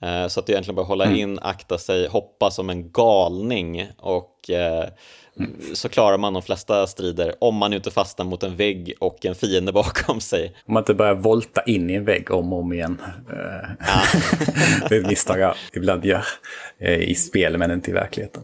[0.03, 1.17] Eh, så att det egentligen bara hålla mm.
[1.17, 4.89] in, akta sig, hoppa som en galning och eh,
[5.75, 9.35] så klarar man de flesta strider om man inte fastnar mot en vägg och en
[9.35, 10.55] fiende bakom sig.
[10.67, 13.03] Om man inte börjar volta in i en vägg om och om igen.
[13.29, 14.03] Ja.
[14.89, 16.25] det är ett misstag jag ibland gör
[16.79, 18.43] eh, i spel men inte i verkligheten.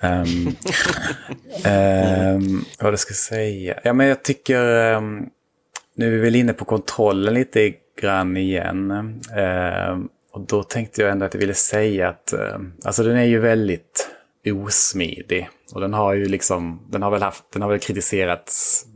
[0.00, 0.56] Um,
[1.66, 3.80] um, vad jag ska säga?
[3.84, 4.94] Ja, men jag tycker...
[4.94, 5.30] Um,
[5.94, 8.90] nu är vi väl inne på kontrollen lite grann igen.
[10.32, 12.34] och då tänkte jag ändå att jag ville säga att
[12.84, 14.10] alltså den är ju väldigt
[14.46, 15.48] osmidig.
[15.74, 18.86] Och den har ju liksom, den har väl haft, den har väl kritiserats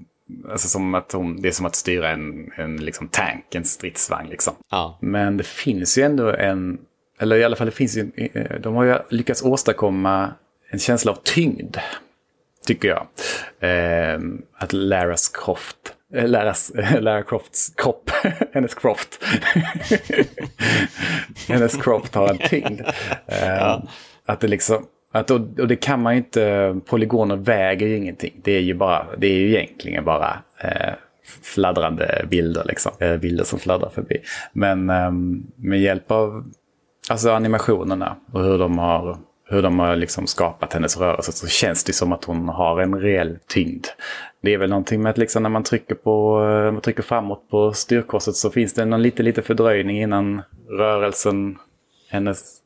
[0.51, 4.29] Alltså som att hon, det är som att styra en, en liksom tank, en stridsvagn
[4.29, 4.55] liksom.
[4.70, 4.99] Ja.
[5.03, 6.79] Men det finns ju ändå en
[7.19, 10.35] eller i alla fall det finns ju, eh, de har ju lyckats åstadkomma
[10.71, 11.77] en känsla av tyngd.
[12.67, 13.07] Tycker jag.
[13.61, 14.21] Eh,
[14.59, 15.77] att Laras Croft,
[16.15, 18.11] äh, Laras, äh, Lara Crofts kropp,
[18.53, 19.25] hennes Croft.
[21.49, 22.81] hennes Croft har en tyngd.
[23.27, 23.83] Eh, ja.
[24.27, 28.41] Att det liksom, att, och, och det kan man ju inte, polygoner väger ju ingenting.
[28.43, 30.95] Det är ju bara, det är ju egentligen bara eh,
[31.43, 32.93] fladdrande bilder, liksom.
[32.99, 34.17] Eh, bilder som fladdrar förbi.
[34.53, 36.45] Men um, med hjälp av
[37.11, 41.85] alltså animationerna och hur de har hur de har liksom skapat hennes rörelse så känns
[41.85, 43.87] det som att hon har en reell tyngd.
[44.40, 47.51] Det är väl någonting med att liksom när man trycker, på, eh, man trycker framåt
[47.51, 51.59] på styrkorset så finns det någon lite, lite fördröjning innan rörelsen,
[52.11, 52.59] hennes,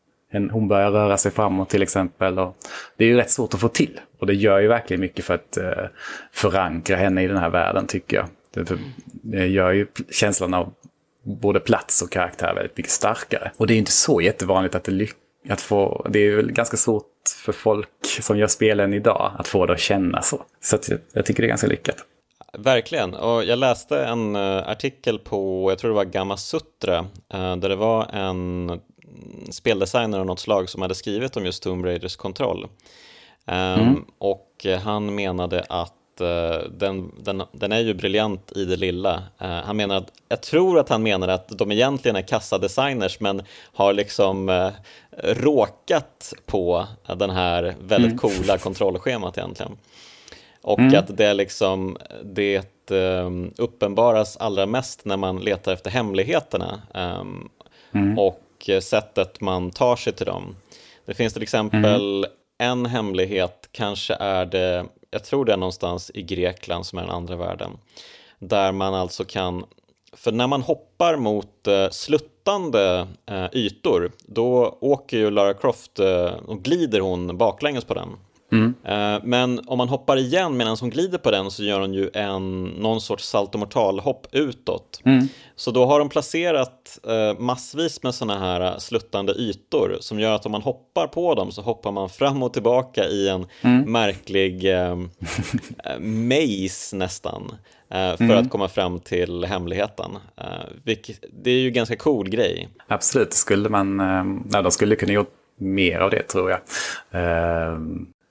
[0.50, 2.38] hon börjar röra sig framåt till exempel.
[2.38, 2.56] Och
[2.96, 4.00] det är ju rätt svårt att få till.
[4.18, 5.84] Och det gör ju verkligen mycket för att eh,
[6.32, 8.26] förankra henne i den här världen tycker jag.
[9.22, 10.72] Det gör ju känslan av
[11.36, 13.50] både plats och karaktär väldigt mycket starkare.
[13.56, 15.16] Och det är inte så jättevanligt att det lyckas
[15.48, 17.06] att få, det är väl ganska svårt
[17.44, 17.88] för folk
[18.20, 20.42] som gör spelen idag att få det att känna så.
[20.60, 21.96] Så jag, jag tycker det är ganska lyckat.
[22.58, 26.98] Verkligen, och jag läste en uh, artikel på, jag tror det var Gamma Sutra,
[27.34, 28.80] uh, där det var en
[29.50, 32.64] speldesigner av något slag som hade skrivit om just Tomb Raiders kontroll.
[33.46, 34.04] Um, mm.
[34.18, 39.14] Och han menade att uh, den, den, den, är ju briljant i det lilla.
[39.16, 43.42] Uh, han menar att, jag tror att han menar att de egentligen är kassadesigners men
[43.72, 44.70] har liksom uh,
[45.22, 48.18] råkat på den här väldigt mm.
[48.18, 49.76] coola kontrollschemat egentligen.
[50.62, 50.98] Och mm.
[50.98, 57.50] att det liksom, det um, uppenbaras allra mest när man letar efter hemligheterna um,
[57.94, 58.18] mm.
[58.18, 60.56] och sättet man tar sig till dem.
[61.06, 62.30] Det finns till exempel mm.
[62.58, 67.10] en hemlighet, kanske är det jag tror det är någonstans i Grekland som är den
[67.10, 67.70] andra världen,
[68.38, 69.64] där man alltså kan,
[70.12, 76.32] för när man hoppar mot eh, sluttande eh, ytor, då åker ju Lara Croft eh,
[76.46, 78.08] och glider hon baklänges på den.
[78.52, 78.74] Mm.
[78.84, 82.10] Eh, men om man hoppar igen medan hon glider på den så gör hon ju
[82.14, 85.00] en, någon sorts saltomortalhopp utåt.
[85.04, 85.28] Mm.
[85.56, 90.34] Så då har de placerat eh, massvis med sådana här eh, sluttande ytor som gör
[90.34, 93.92] att om man hoppar på dem så hoppar man fram och tillbaka i en mm.
[93.92, 94.96] märklig eh,
[96.00, 97.54] maze nästan.
[97.90, 98.38] Eh, för mm.
[98.38, 100.18] att komma fram till hemligheten.
[100.36, 100.94] Eh,
[101.42, 102.68] det är ju en ganska cool grej.
[102.86, 103.98] Absolut, skulle man,
[104.52, 106.60] ja, de skulle kunna gjort mer av det tror jag.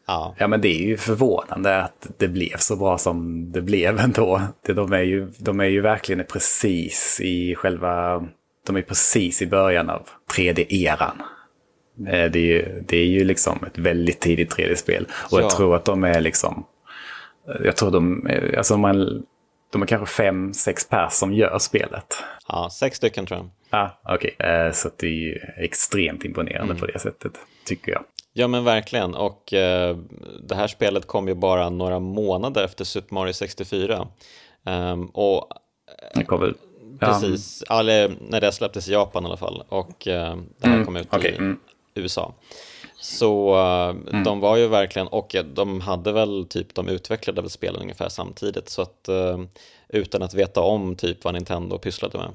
[0.09, 0.35] Ja.
[0.37, 4.41] ja, men det är ju förvånande att det blev så bra som det blev ändå.
[4.65, 8.27] De är ju, de är ju verkligen precis i själva...
[8.67, 11.21] De är precis i början av 3D-eran.
[12.07, 15.07] Eh, det är, ju, det är ju liksom ett väldigt tidigt 3D-spel.
[15.31, 15.41] Och ja.
[15.41, 16.65] jag tror att de är liksom...
[17.63, 18.29] Jag tror de...
[18.57, 19.23] Alltså man,
[19.71, 22.23] de är kanske fem, sex pers som gör spelet.
[22.47, 23.49] Ja, sex stycken tror jag.
[23.69, 24.35] Ja, okej.
[24.39, 24.65] Okay.
[24.65, 26.77] Eh, så det är ju extremt imponerande mm.
[26.77, 27.33] på det sättet,
[27.65, 28.03] tycker jag.
[28.33, 29.97] Ja men verkligen och eh,
[30.43, 33.99] det här spelet kom ju bara några månader efter Super Mario 64.
[33.99, 34.07] Um,
[34.73, 35.47] ehm, och,
[36.13, 36.53] det kom väl?
[36.99, 37.79] Precis, ja.
[37.79, 40.95] eller när det släpptes i Japan i alla fall och eh, det här mm, kom
[40.95, 41.31] ut okay.
[41.31, 41.59] i mm.
[41.95, 42.33] USA.
[43.01, 44.23] Så uh, mm.
[44.23, 48.69] de var ju verkligen, och de hade väl typ, de utvecklade väl spelen ungefär samtidigt
[48.69, 49.43] så att uh,
[49.89, 52.31] utan att veta om typ vad Nintendo pysslade med.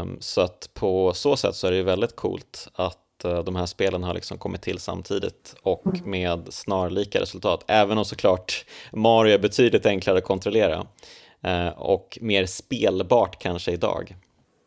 [0.00, 3.56] Um, så att på så sätt så är det ju väldigt coolt att Eh, de
[3.56, 7.64] här spelen har liksom kommit till samtidigt och med snarlika resultat.
[7.68, 10.86] Även om såklart Mario är betydligt enklare att kontrollera
[11.42, 14.16] eh, och mer spelbart kanske idag.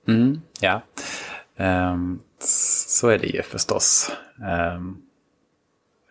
[0.07, 0.81] Mm, ja,
[1.57, 2.21] um,
[2.97, 4.11] så är det ju förstås.
[4.75, 5.01] Um,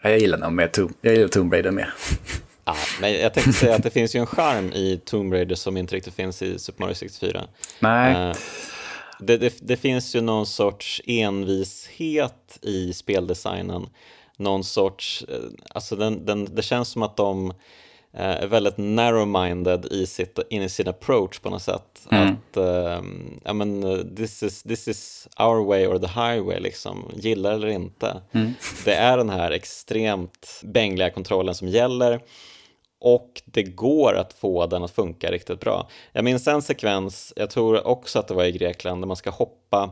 [0.03, 1.95] jag gillar nog mer Tomb, jag gillar Tomb Raider mer.
[2.67, 5.77] Ja, men jag tänkte säga att det finns ju en charm i Tomb Raider som
[5.77, 7.45] inte riktigt finns i Super Mario 64.
[7.79, 8.29] Nej.
[8.29, 8.37] Uh,
[9.19, 13.87] det, det, det, finns ju någon sorts envishet i speldesignen.
[14.37, 17.51] Någon sorts, eh, alltså den, den, det känns som att de
[18.13, 22.07] eh, är väldigt narrow-minded i, sitt, i sin approach på något sätt.
[22.11, 22.29] Mm.
[22.29, 23.83] Att, um, ja men
[24.17, 28.21] this is, this is our way or the highway liksom, gillar eller inte.
[28.33, 28.55] Mm.
[28.85, 32.21] Det är den här extremt bängliga kontrollen som gäller
[33.05, 35.89] och det går att få den att funka riktigt bra.
[36.13, 39.31] Jag minns en sekvens, jag tror också att det var i Grekland, där man ska
[39.31, 39.91] hoppa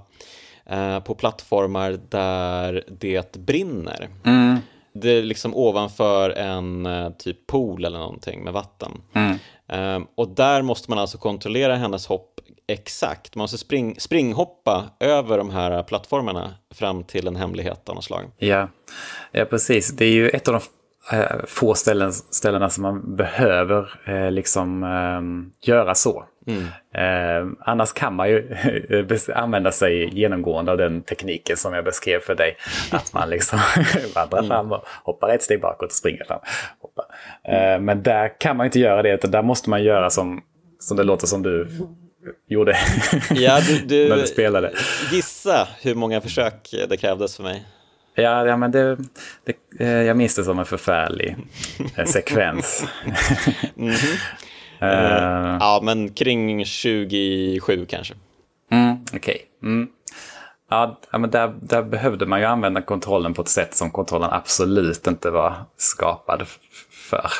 [0.66, 4.08] eh, på plattformar där det brinner.
[4.24, 4.56] Mm.
[4.94, 8.90] Det är liksom ovanför en eh, typ pool eller någonting med vatten.
[9.14, 9.38] Mm.
[9.68, 13.34] Eh, och där måste man alltså kontrollera hennes hopp exakt.
[13.34, 18.24] Man måste spring, springhoppa över de här plattformarna fram till en hemlighet av något slag.
[18.38, 18.68] Ja.
[19.32, 19.88] ja, precis.
[19.88, 20.60] Det är ju ett av de
[21.44, 26.24] få ställen, ställena som man behöver eh, liksom eh, göra så.
[26.46, 26.64] Mm.
[26.94, 28.56] Eh, annars kan man ju
[29.34, 32.56] använda sig genomgående av den tekniken som jag beskrev för dig.
[32.90, 33.58] Att man liksom
[34.14, 34.48] vandrar mm.
[34.48, 36.40] fram och hoppar ett steg bakåt och springer fram.
[37.44, 40.42] Eh, men där kan man inte göra det, utan där måste man göra som,
[40.78, 41.68] som det låter som du
[42.48, 42.76] gjorde
[43.30, 44.72] ja, du, du, när du spelade.
[45.12, 47.66] Gissa hur många försök det krävdes för mig.
[48.14, 48.98] Ja, ja men det,
[49.44, 51.36] det, eh, jag minns det som en förfärlig
[51.96, 52.84] eh, sekvens.
[53.76, 54.18] mm -hmm.
[54.82, 58.14] Uh, ja, men kring 27 kanske.
[58.70, 59.18] Mm, Okej.
[59.18, 59.70] Okay.
[59.70, 59.88] Mm.
[60.70, 65.06] Ja, men där, där behövde man ju använda kontrollen på ett sätt som kontrollen absolut
[65.06, 66.46] inte var skapad
[67.12, 67.30] för.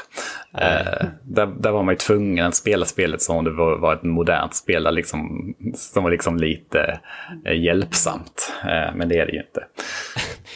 [0.58, 3.94] Eh, där, där var man ju tvungen att spela spelet som om det var, var
[3.94, 7.00] ett modernt spel, liksom, som var liksom lite
[7.46, 8.52] eh, hjälpsamt.
[8.64, 9.64] Eh, men det är det ju inte.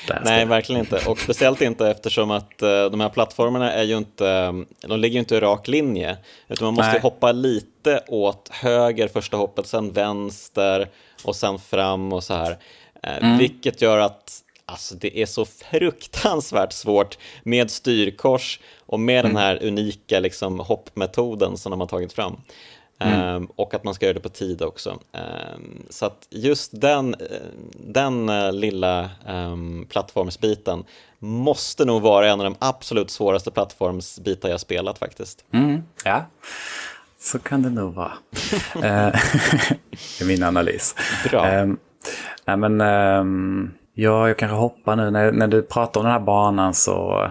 [0.09, 1.01] Det Nej, verkligen inte.
[1.07, 4.55] Och speciellt inte eftersom att eh, de här plattformarna är ju inte,
[4.87, 6.17] de ligger ju inte i rak linje.
[6.49, 10.89] Utan man måste hoppa lite åt höger första hoppet, sen vänster
[11.25, 12.57] och sen fram och så här.
[13.03, 13.39] Eh, mm.
[13.39, 19.35] Vilket gör att Alltså det är så fruktansvärt svårt med styrkors och med mm.
[19.35, 22.41] den här unika liksom, hoppmetoden som de har tagit fram.
[22.99, 23.35] Mm.
[23.37, 24.91] Um, och att man ska göra det på tid också.
[24.91, 27.15] Um, så att just den,
[27.73, 30.85] den uh, lilla um, plattformsbiten
[31.19, 35.45] måste nog vara en av de absolut svåraste plattformsbitar jag spelat faktiskt.
[35.53, 35.83] Mm.
[36.05, 36.25] Ja,
[37.19, 38.13] så kan det nog vara.
[38.75, 38.81] Eh,
[40.19, 40.95] det är min analys.
[41.31, 41.67] Bra.
[42.45, 42.81] nej men,
[43.99, 45.11] Ja, jag kanske hoppar nu.
[45.11, 47.31] När, när du pratar om den här banan så,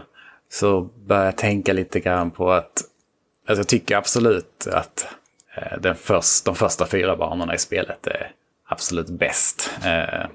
[0.56, 2.84] så börjar jag tänka lite grann på att
[3.48, 5.08] alltså jag tycker absolut att
[5.56, 8.32] eh, den först, de första fyra banorna i spelet är
[8.68, 9.72] absolut bäst.
[9.86, 10.26] Eh,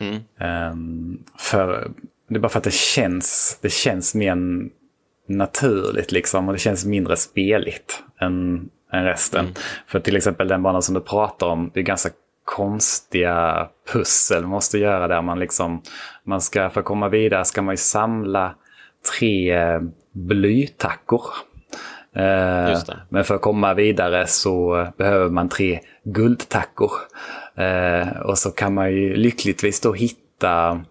[0.00, 0.14] mm.
[0.40, 0.74] eh,
[1.38, 1.90] för,
[2.28, 4.36] det är bara för att det känns, det känns mer
[5.26, 9.40] naturligt liksom och det känns mindre speligt än, än resten.
[9.40, 9.54] Mm.
[9.86, 12.10] För till exempel den banan som du pratar om, det är ganska
[12.44, 15.22] konstiga pussel man måste göra där.
[15.22, 15.82] Man, liksom,
[16.24, 18.54] man ska, för att komma vidare ska man ju samla
[19.18, 19.56] tre
[20.12, 21.22] blytackor.
[22.16, 26.92] Eh, men för att komma vidare så behöver man tre guldtackor.
[27.54, 30.84] Eh, och så kan man ju lyckligtvis då hitta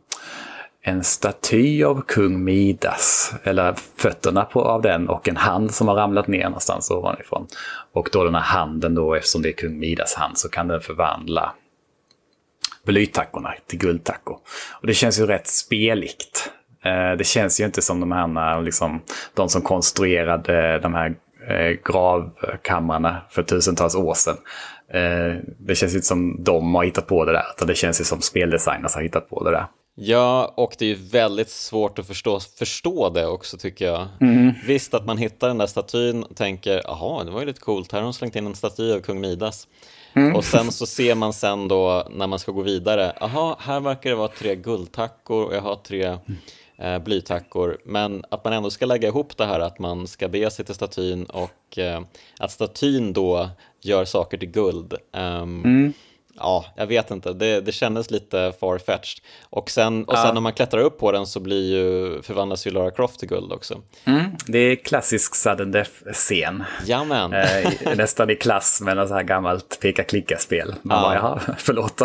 [0.81, 5.95] en staty av kung Midas, eller fötterna på, av den och en hand som har
[5.95, 7.47] ramlat ner någonstans ovanifrån.
[7.93, 10.81] Och då den här handen då, eftersom det är kung Midas hand, så kan den
[10.81, 11.53] förvandla
[12.85, 14.37] blytackorna till guldtackor.
[14.81, 16.51] Och det känns ju rätt speligt.
[16.83, 19.01] Eh, det känns ju inte som de här, liksom,
[19.33, 21.15] de som konstruerade de här
[21.47, 24.37] eh, gravkamrarna för tusentals år sedan.
[24.93, 28.05] Eh, det känns inte som de har hittat på det där, utan det känns ju
[28.05, 29.65] som speldesigners har hittat på det där.
[30.01, 34.07] Ja, och det är ju väldigt svårt att förstå, förstå det också tycker jag.
[34.21, 34.51] Mm.
[34.65, 37.91] Visst att man hittar den där statyn och tänker, jaha, det var ju lite coolt,
[37.91, 39.67] här har de slängt in en staty av kung Midas.
[40.13, 40.35] Mm.
[40.35, 44.09] Och sen så ser man sen då när man ska gå vidare, jaha, här verkar
[44.09, 46.17] det vara tre guldtackor och jag har tre
[46.79, 47.77] eh, blytackor.
[47.85, 50.75] Men att man ändå ska lägga ihop det här att man ska be sig till
[50.75, 52.01] statyn och eh,
[52.39, 53.49] att statyn då
[53.81, 54.93] gör saker till guld.
[55.13, 55.93] Um, mm
[56.39, 59.23] ja, jag vet inte, det, det kändes lite farfetched.
[59.49, 60.33] Och sen, och sen ja.
[60.33, 63.51] när man klättrar upp på den så blir ju, förvandlas ju Lara Croft till guld
[63.51, 63.81] också.
[64.05, 66.63] Mm, det är klassisk sudden death-scen.
[66.85, 67.33] Jamen.
[67.33, 70.75] Eh, nästan i klass med något så här gammalt peka-klicka-spel.
[70.81, 71.03] Man ja.
[71.03, 72.01] bara, jaha, förlåt.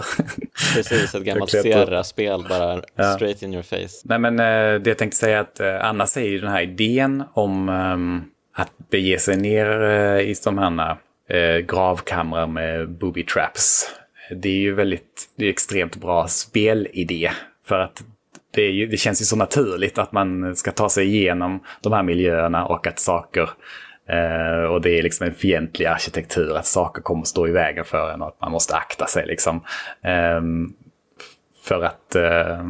[0.74, 3.14] Precis, ett gammalt Sierra-spel bara ja.
[3.14, 4.02] straight in your face.
[4.04, 7.24] Nej men eh, det jag tänkte säga att eh, annars är ju den här idén
[7.34, 8.24] om um,
[8.56, 10.96] att bege sig ner uh, i de här
[11.32, 13.90] uh, gravkamrar med booby traps
[14.30, 17.30] det är ju väldigt, det är extremt bra spelidé.
[17.66, 18.04] För att
[18.54, 22.02] det, ju, det, känns ju så naturligt att man ska ta sig igenom de här
[22.02, 23.50] miljöerna och att saker
[24.08, 28.10] eh, och det är liksom en fientlig arkitektur, att saker kommer stå i vägen för
[28.10, 29.26] en och att man måste akta sig.
[29.26, 29.64] Liksom.
[30.02, 30.42] Eh,
[31.62, 32.68] för att eh,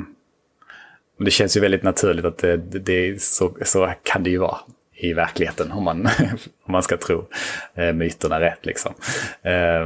[1.19, 4.59] det känns ju väldigt naturligt att det, det, så, så kan det ju vara
[4.93, 6.09] i verkligheten om man,
[6.65, 7.29] om man ska tro
[7.75, 8.67] eh, myterna rätt.
[8.67, 8.95] Liksom.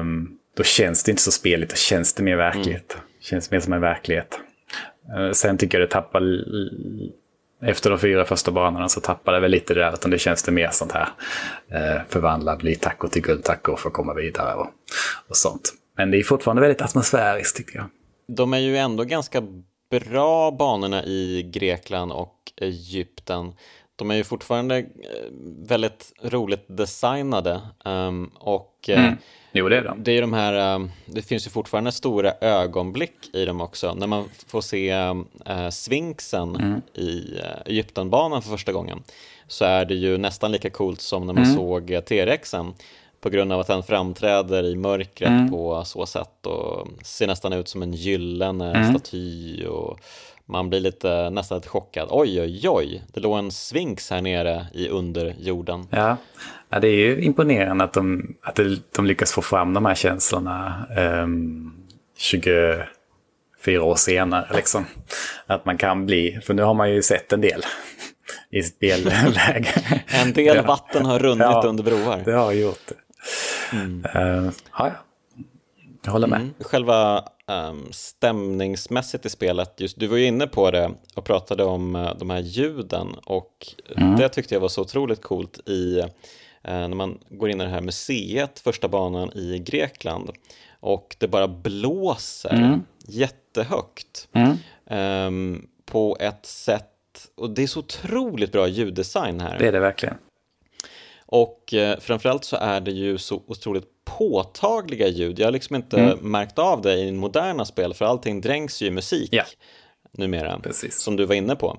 [0.01, 2.93] Um, då känns det inte så speligt, då känns det mer verklighet.
[2.95, 3.05] Mm.
[3.21, 4.39] Känns mer som en verklighet.
[5.17, 6.23] Eh, sen tycker jag det tappar,
[7.63, 10.53] efter de fyra första banorna så tappar det väl lite där, utan det känns det
[10.53, 11.09] mer sånt här.
[11.69, 14.67] Eh, förvandla blytackor till guldtackor för att komma vidare och,
[15.29, 15.73] och sånt.
[15.97, 17.87] Men det är fortfarande väldigt atmosfäriskt tycker jag.
[18.29, 19.43] De är ju ändå ganska
[19.91, 23.53] bra banorna i Grekland och Egypten.
[23.99, 24.85] De är ju fortfarande eh,
[25.59, 29.15] väldigt roligt designade um, och mm.
[29.53, 30.03] Jo, det är de.
[30.03, 33.95] Det, är de här, um, det finns ju fortfarande stora ögonblick i dem också.
[33.95, 36.81] När man får se uh, Sfinxen mm.
[36.95, 39.03] i uh, Egyptenbanan för första gången
[39.47, 41.57] så är det ju nästan lika coolt som när man mm.
[41.57, 42.75] såg T-rexen
[43.21, 45.51] på grund av att den framträder i mörkret mm.
[45.51, 48.95] på så sätt och ser nästan ut som en gyllene mm.
[48.95, 50.01] staty och
[50.49, 52.09] man blir lite, nästan lite chockad.
[52.11, 55.87] Oj, oj, oj, det låg en sfinx här nere i underjorden.
[55.91, 56.17] Ja,
[56.69, 58.61] ja det är ju imponerande att de, att
[58.97, 60.87] de lyckas få fram de här känslorna
[61.23, 61.75] um,
[62.17, 62.87] 24
[63.83, 64.57] år senare.
[64.57, 64.85] Liksom.
[65.47, 67.63] Att man kan bli, för nu har man ju sett en del
[68.51, 70.03] i spelläge.
[70.07, 72.23] en del vatten har runnit ja, under broar.
[72.25, 72.95] Det har gjort det.
[73.77, 74.05] Mm.
[74.17, 74.93] Uh, ja,
[76.05, 76.41] jag håller med.
[76.41, 76.55] Mm.
[76.61, 81.97] Själva um, stämningsmässigt i spelet, just, du var ju inne på det och pratade om
[81.97, 84.17] uh, de här ljuden och mm.
[84.17, 86.09] det tyckte jag var så otroligt coolt i uh,
[86.63, 90.31] när man går in i det här museet, första banan i Grekland
[90.81, 92.81] och det bara blåser mm.
[93.07, 94.29] jättehögt
[94.91, 96.85] um, på ett sätt
[97.35, 99.59] och det är så otroligt bra ljuddesign här.
[99.59, 100.15] Det är det verkligen.
[101.31, 105.39] Och eh, framförallt så är det ju så otroligt påtagliga ljud.
[105.39, 106.19] Jag har liksom inte mm.
[106.19, 109.45] märkt av det i moderna spel för allting dränks ju i musik ja.
[110.13, 111.03] numera, Precis.
[111.03, 111.79] som du var inne på.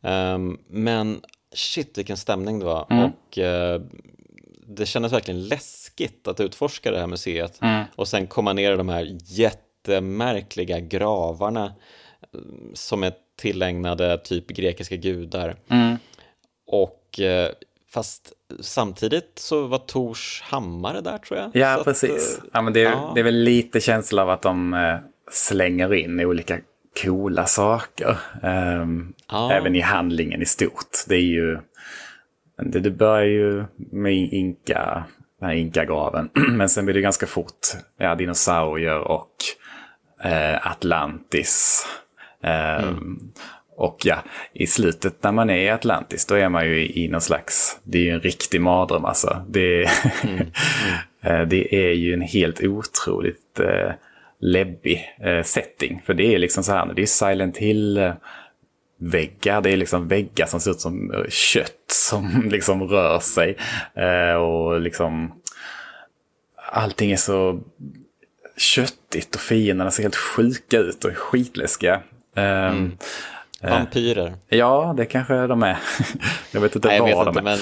[0.00, 1.20] Um, men
[1.54, 3.04] shit vilken stämning det var mm.
[3.04, 3.86] och uh,
[4.66, 7.84] det kändes verkligen läskigt att utforska det här museet mm.
[7.96, 11.64] och sen komma ner i de här jättemärkliga gravarna
[12.34, 12.40] eh,
[12.74, 15.56] som är tillägnade typ grekiska gudar.
[15.68, 15.96] Mm.
[16.66, 17.48] Och uh,
[17.92, 21.50] fast samtidigt så var Tors hammare där tror jag.
[21.54, 22.38] Ja, så precis.
[22.38, 23.12] Att, ja, men det, är, ja.
[23.14, 24.96] det är väl lite känsla av att de eh,
[25.30, 26.58] slänger in olika
[27.02, 28.16] coola saker.
[28.42, 29.52] Um, ja.
[29.52, 31.04] Även i handlingen i stort.
[31.08, 31.58] Det är ju...
[32.62, 35.04] Det, det börjar ju med Inka,
[35.40, 36.30] den här Inka-graven.
[36.50, 37.66] Men sen blir det ganska fort
[37.96, 39.34] ja, dinosaurier och
[40.24, 41.86] eh, Atlantis.
[42.42, 42.50] Um,
[42.88, 43.32] mm.
[43.80, 44.22] Och ja,
[44.52, 47.80] i slutet när man är i Atlantis då är man ju i, i någon slags,
[47.82, 49.44] det är ju en riktig mardröm alltså.
[49.48, 49.84] Det,
[50.22, 50.34] mm.
[50.34, 50.50] Mm.
[51.22, 53.92] Eh, det är ju en helt otroligt eh,
[54.40, 56.02] läbbig eh, setting.
[56.06, 58.12] För det är liksom så här, det är Silent Hill eh,
[58.98, 59.60] väggar.
[59.60, 63.56] Det är liksom väggar som ser ut som eh, kött som liksom rör sig.
[63.94, 65.32] Eh, och liksom
[66.72, 67.60] allting är så
[68.56, 72.00] köttigt och fienderna ser helt sjuka ut och skitläskiga.
[72.36, 72.92] Mm.
[73.60, 74.34] Eh, Vampyrer.
[74.48, 75.78] Ja, det kanske de är.
[76.52, 77.56] jag vet inte Nej, vad jag vet de inte, är.
[77.56, 77.58] Men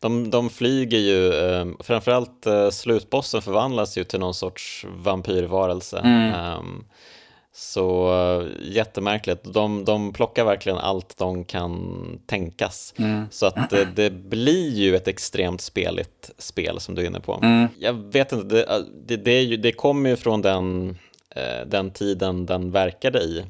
[0.00, 5.98] de, de flyger ju, eh, framförallt eh, slutbossen förvandlas ju till någon sorts vampyrvarelse.
[5.98, 6.54] Mm.
[6.58, 6.84] Um,
[7.56, 9.44] så uh, jättemärkligt.
[9.44, 12.94] De, de plockar verkligen allt de kan tänkas.
[12.96, 13.26] Mm.
[13.30, 17.40] Så att det, det, blir ju ett extremt speligt spel som du är inne på.
[17.42, 17.68] Mm.
[17.78, 20.98] Jag vet inte, det, det, det, ju, det kommer ju från den,
[21.66, 23.44] den tiden den verkade i.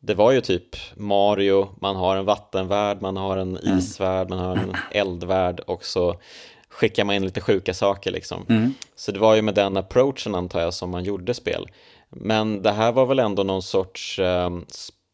[0.00, 3.78] Det var ju typ Mario, man har en vattenvärld, man har en mm.
[3.78, 6.20] isvärld, man har en eldvärld och så
[6.68, 8.46] skickar man in lite sjuka saker liksom.
[8.48, 8.74] Mm.
[8.96, 11.68] Så det var ju med den approachen antar jag som man gjorde spel.
[12.10, 14.50] Men det här var väl ändå någon sorts eh,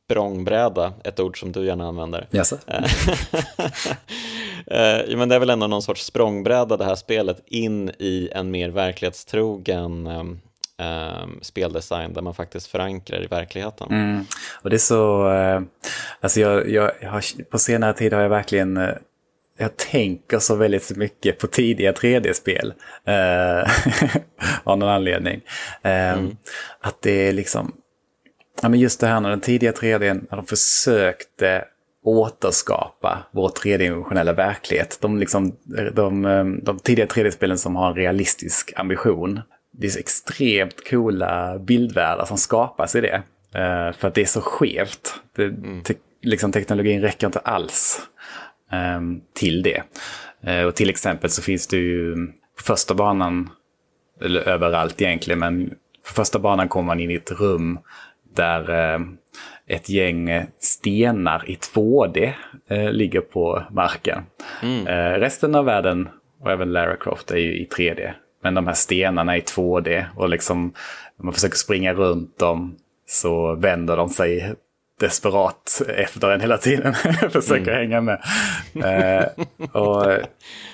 [0.07, 2.28] språngbräda, ett ord som du gärna använder.
[2.32, 2.53] Yes.
[4.66, 8.51] eh, men det är väl ändå någon sorts språngbräda det här spelet in i en
[8.51, 10.07] mer verklighetstrogen
[10.81, 13.89] eh, speldesign där man faktiskt förankrar i verkligheten.
[13.91, 14.24] Mm.
[14.62, 15.61] Och det är så, eh,
[16.20, 18.95] alltså jag, jag, har, på senare tid har jag verkligen eh,
[19.59, 22.74] jag tänker så väldigt mycket på tidiga 3D-spel.
[23.05, 23.70] Eh,
[24.64, 25.41] av någon anledning.
[25.83, 26.37] Eh, mm.
[26.81, 27.72] Att det är liksom,
[28.62, 31.64] ja men just det här när den tidiga 3D, när de försökte
[32.05, 34.99] återskapa vår tredimensionella verklighet.
[35.01, 39.41] De, liksom, de, de, de tidiga 3D-spelen som har en realistisk ambition
[39.79, 43.22] det är så extremt coola bildvärldar som skapas i det.
[43.57, 45.20] Uh, för att det är så skevt.
[45.37, 45.83] Det, mm.
[45.83, 48.01] te liksom, teknologin räcker inte alls
[48.97, 49.83] um, till det.
[50.49, 52.14] Uh, och till exempel så finns det ju
[52.57, 53.51] på första banan,
[54.22, 55.70] eller överallt egentligen, men
[56.07, 57.79] på första banan kommer man in i ett rum
[58.35, 59.07] där uh,
[59.66, 62.33] ett gäng stenar i 2D
[62.91, 64.22] ligger på marken.
[64.62, 64.87] Mm.
[65.20, 66.09] resten av världen
[66.41, 68.12] och även Lara Croft är ju i 3D.
[68.47, 70.72] Men de här stenarna i 2D och liksom
[71.16, 72.76] när man försöker springa runt dem
[73.07, 74.55] så vänder de sig
[75.01, 76.94] desperat efter en hela tiden.
[77.30, 77.74] försöker mm.
[77.74, 78.20] hänga med.
[78.74, 79.26] eh,
[79.72, 80.12] och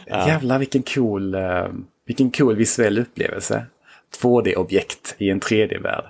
[0.27, 1.67] jävlar vilken cool, eh,
[2.07, 3.67] vilken cool visuell upplevelse.
[4.21, 6.05] 2D-objekt i en 3D-värld.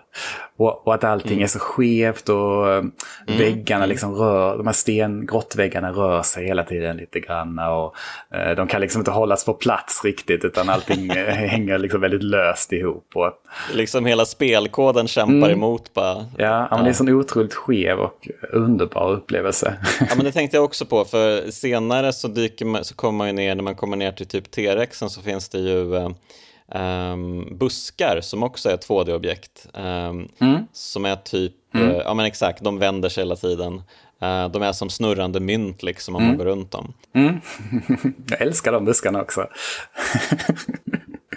[0.57, 1.43] Och, och, att allting mm.
[1.43, 2.93] är så skevt och mm.
[3.27, 7.59] väggarna liksom rör, de här stengrottväggarna rör sig hela tiden lite grann.
[7.59, 7.95] Och,
[8.37, 12.23] eh, de kan liksom inte hållas på plats riktigt utan allting eh, hänger liksom väldigt
[12.23, 13.11] löst ihop.
[13.15, 13.33] Och,
[13.73, 15.51] liksom hela spelkoden kämpar mm.
[15.51, 16.15] emot bara.
[16.15, 19.75] Ja, ja, men det är en sån otroligt skev och underbar upplevelse.
[20.01, 23.27] ja, men det tänkte jag också på för senare så, dyker man, så kommer man
[23.27, 26.11] ju ner, när man kommer ner till typ T-rexen så finns det ju eh,
[26.75, 29.67] um, buskar som också är 2D-objekt.
[29.75, 30.67] Um, mm.
[30.73, 31.89] Som är typ, mm.
[31.89, 33.83] uh, ja men exakt, de vänder sig hela tiden.
[34.23, 36.31] Uh, de är som snurrande mynt liksom om mm.
[36.31, 36.93] man går runt dem.
[37.15, 37.41] Mm.
[38.29, 39.49] Jag älskar de buskarna också.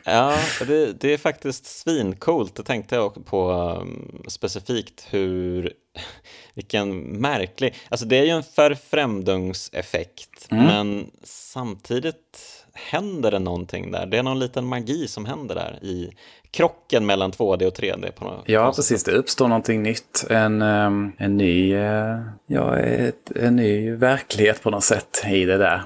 [0.05, 2.55] Ja, det, det är faktiskt svincoolt.
[2.55, 5.73] Det tänkte jag på um, specifikt hur,
[6.53, 10.65] vilken märklig, alltså det är ju en förfrämdungseffekt, mm.
[10.65, 14.05] men samtidigt händer det någonting där.
[14.05, 16.11] Det är någon liten magi som händer där i
[16.51, 18.11] krocken mellan 2D och 3D.
[18.11, 19.03] På något ja, precis.
[19.03, 20.26] Det uppstår någonting nytt.
[20.30, 25.57] En, um, en, ny, uh, ja, ett, en ny verklighet på något sätt i det
[25.57, 25.82] där.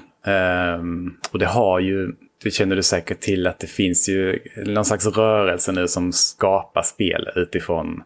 [0.75, 2.13] Um, och det har ju
[2.43, 6.81] det känner du säkert till att det finns ju någon slags rörelse nu som skapar
[6.81, 8.03] spel utifrån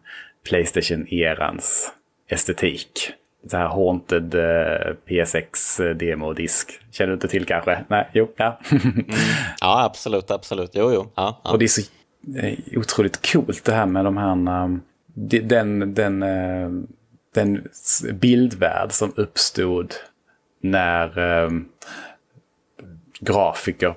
[0.48, 1.92] Playstation-erans
[2.28, 3.12] estetik
[3.50, 6.80] så här Haunted uh, PSX demodisk.
[6.90, 7.84] Känner du inte till kanske?
[7.88, 8.60] Nej, jo, ja.
[8.70, 9.06] mm.
[9.60, 10.70] Ja, absolut, absolut.
[10.74, 11.06] Jo, jo.
[11.14, 11.52] Ja, ja.
[11.52, 11.82] Och det är så
[12.38, 14.78] eh, otroligt coolt det här med de här...
[15.16, 16.20] Den, den,
[17.34, 17.68] den
[18.12, 19.94] bildvärld som uppstod
[20.60, 21.10] när
[23.20, 23.94] grafiker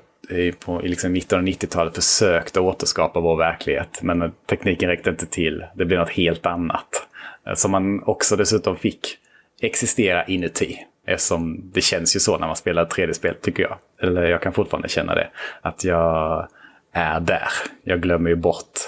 [0.66, 4.00] på i liksom mitten av 90-talet försökte återskapa vår verklighet.
[4.02, 5.66] Men tekniken räckte inte till.
[5.76, 7.08] Det blev något helt annat.
[7.56, 9.18] Som man också dessutom fick
[9.62, 10.78] existera inuti.
[11.08, 13.78] Eftersom det känns ju så när man spelar 3D-spel tycker jag.
[14.02, 15.30] Eller jag kan fortfarande känna det.
[15.62, 16.48] Att jag
[16.92, 17.48] är där.
[17.84, 18.80] Jag glömmer ju bort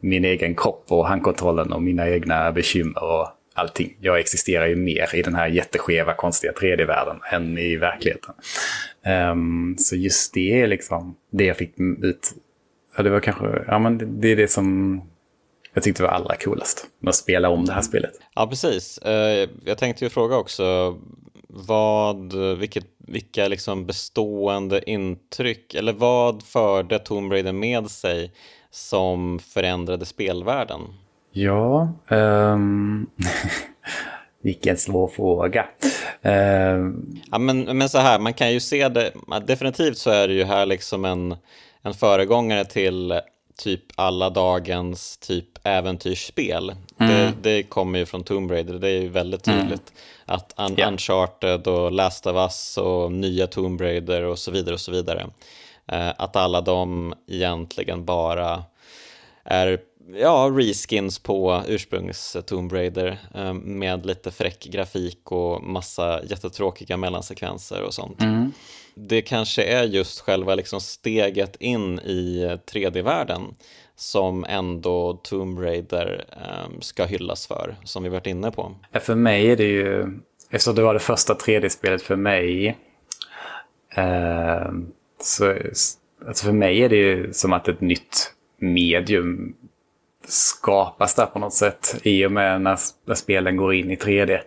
[0.00, 3.96] min egen kropp och handkontrollen och mina egna bekymmer och allting.
[4.00, 8.34] Jag existerar ju mer i den här jätteskeva, konstiga 3D-världen än i verkligheten.
[9.30, 12.32] Um, så just det är liksom det jag fick ut.
[12.96, 15.00] Ja, det var kanske, ja men det är det som
[15.74, 18.12] jag tyckte det var allra coolast med att spela om det här spelet.
[18.34, 18.98] Ja, precis.
[18.98, 20.96] Eh, jag tänkte ju fråga också
[21.48, 28.32] vad, vilket, vilka liksom bestående intryck, eller vad förde Tomb Raider med sig
[28.70, 30.80] som förändrade spelvärlden?
[31.32, 33.06] Ja, um...
[34.42, 35.66] vilken svår fråga.
[36.22, 37.20] Um...
[37.30, 39.12] Ja, men, men så här, man kan ju se det,
[39.46, 41.36] definitivt så är det ju här liksom en,
[41.82, 43.20] en föregångare till
[43.58, 46.74] typ alla dagens typ äventyrsspel.
[46.98, 47.12] Mm.
[47.12, 49.60] Det, det kommer ju från Tomb Raider, det är ju väldigt mm.
[49.60, 49.92] tydligt.
[50.26, 50.36] Mm.
[50.36, 50.92] Att Un yeah.
[50.92, 55.26] Uncharted och Last of Us och nya Tomb Raider och så vidare och så vidare.
[55.86, 58.64] Eh, att alla de egentligen bara
[59.44, 66.96] är ja, reskins på ursprungs Tomb Raider eh, med lite fräck grafik och massa jättetråkiga
[66.96, 68.20] mellansekvenser och sånt.
[68.20, 68.52] Mm
[68.94, 73.54] det kanske är just själva liksom steget in i 3D-världen
[73.96, 76.24] som ändå Tomb Raider
[76.66, 78.74] um, ska hyllas för, som vi varit inne på.
[79.00, 82.78] För mig är det ju, eftersom det var det första 3D-spelet för mig,
[83.98, 84.72] uh,
[85.20, 85.54] så
[86.26, 89.54] alltså för mig är det ju som att ett nytt medium
[90.26, 94.40] skapas där på något sätt i och med när, när spelen går in i 3D.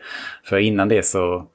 [0.44, 1.48] För innan det så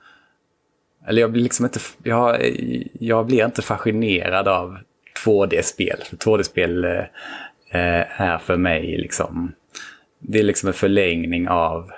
[1.06, 2.56] eller jag blir liksom inte, jag,
[3.00, 4.78] jag blir inte fascinerad av
[5.24, 5.98] 2D-spel.
[6.10, 6.98] 2D-spel eh,
[7.70, 9.52] eh, är för mig liksom,
[10.18, 11.90] det är liksom en förlängning av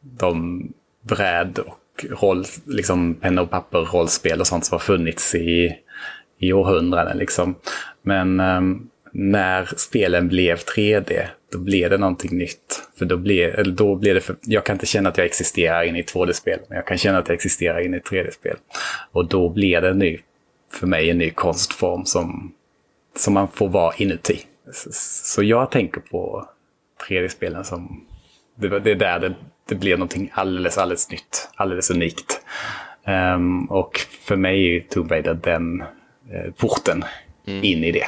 [0.00, 0.62] de
[1.02, 5.76] bräd och roll, liksom penna och papper rollspel och sånt som har funnits i,
[6.38, 7.54] i århundraden liksom.
[8.02, 8.60] Men Eh,
[9.18, 12.88] när spelen blev 3D, då blev det någonting nytt.
[12.98, 15.98] För då blev, då blev det för, jag kan inte känna att jag existerar inne
[15.98, 18.56] i 2D-spel, men jag kan känna att jag existerar inne i 3D-spel.
[19.12, 20.18] Och då blir det ny,
[20.72, 22.52] för mig en ny konstform som,
[23.16, 24.40] som man får vara inuti.
[24.72, 24.88] Så,
[25.34, 26.48] så jag tänker på
[27.08, 28.06] 3D-spelen som,
[28.56, 29.34] det, det är där det,
[29.68, 32.40] det blir någonting alldeles, alldeles nytt, alldeles unikt.
[33.06, 35.80] Um, och för mig är Tomb Raider den
[36.30, 37.04] eh, porten
[37.46, 37.64] mm.
[37.64, 38.06] in i det.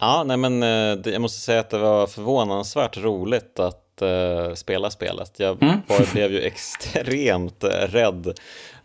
[0.00, 4.90] Ja, nej men eh, jag måste säga att det var förvånansvärt roligt att uh, spela
[4.90, 5.32] spelet.
[5.36, 5.78] Jag mm.
[6.12, 8.26] blev ju extremt uh, rädd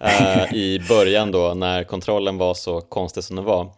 [0.03, 3.72] uh, i början då när kontrollen var så konstig som den var.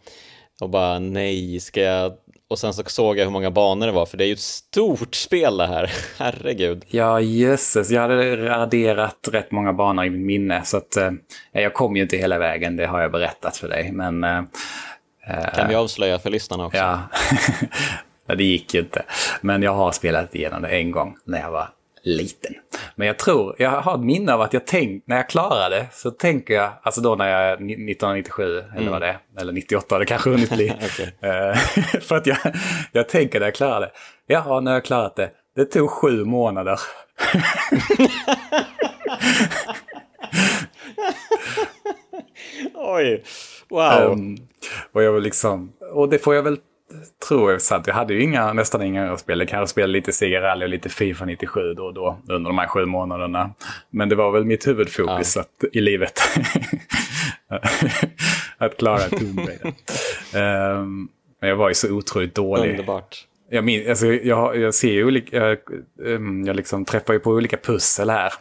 [0.60, 2.12] Och bara nej, ska jag...
[2.48, 4.40] Och sen så såg jag hur många banor det var, för det är ju ett
[4.40, 5.92] stort spel det här.
[6.18, 6.84] Herregud.
[6.88, 7.90] Ja, jösses.
[7.90, 10.96] Jag hade raderat rätt många banor i mitt minne, så att
[11.52, 13.92] jag kom ju inte hela vägen, det har jag berättat för dig.
[13.92, 14.24] Men
[15.54, 16.78] kan vi avslöja för lyssnarna också?
[18.28, 19.02] Ja, det gick ju inte.
[19.40, 21.68] Men jag har spelat igenom det en gång när jag var
[22.02, 22.54] liten.
[22.94, 26.10] Men jag tror, jag har ett minne av att jag tänkt, när jag klarade så
[26.10, 28.76] tänker jag, alltså då när jag 1997, mm.
[28.76, 30.68] eller vad det är, eller 98 det kanske hunnit bli.
[31.20, 31.56] Eh,
[32.00, 32.38] för att jag,
[32.92, 33.90] jag tänker när jag klarade
[34.26, 36.80] jaha, när jag klarat det, det tog sju månader.
[42.74, 43.24] Oj,
[43.70, 44.12] wow.
[44.12, 44.36] Um,
[44.92, 46.58] och jag var liksom, och det får jag väl
[47.28, 47.86] tro är sant.
[47.86, 49.38] Jag hade ju inga, nästan inga andra spel.
[49.38, 52.66] Jag kanske spelade lite Rally och lite Fifa 97 då och då under de här
[52.66, 53.50] sju månaderna.
[53.90, 55.42] Men det var väl mitt huvudfokus ja.
[55.42, 56.20] att, i livet.
[58.58, 59.40] att klara Tomb
[60.34, 61.08] um,
[61.40, 62.70] Men jag var ju så otroligt dålig.
[62.70, 63.26] Underbart.
[63.50, 65.58] Jag, min, alltså, jag, jag ser ju olika, jag,
[66.02, 68.32] um, jag liksom träffar ju på olika pussel här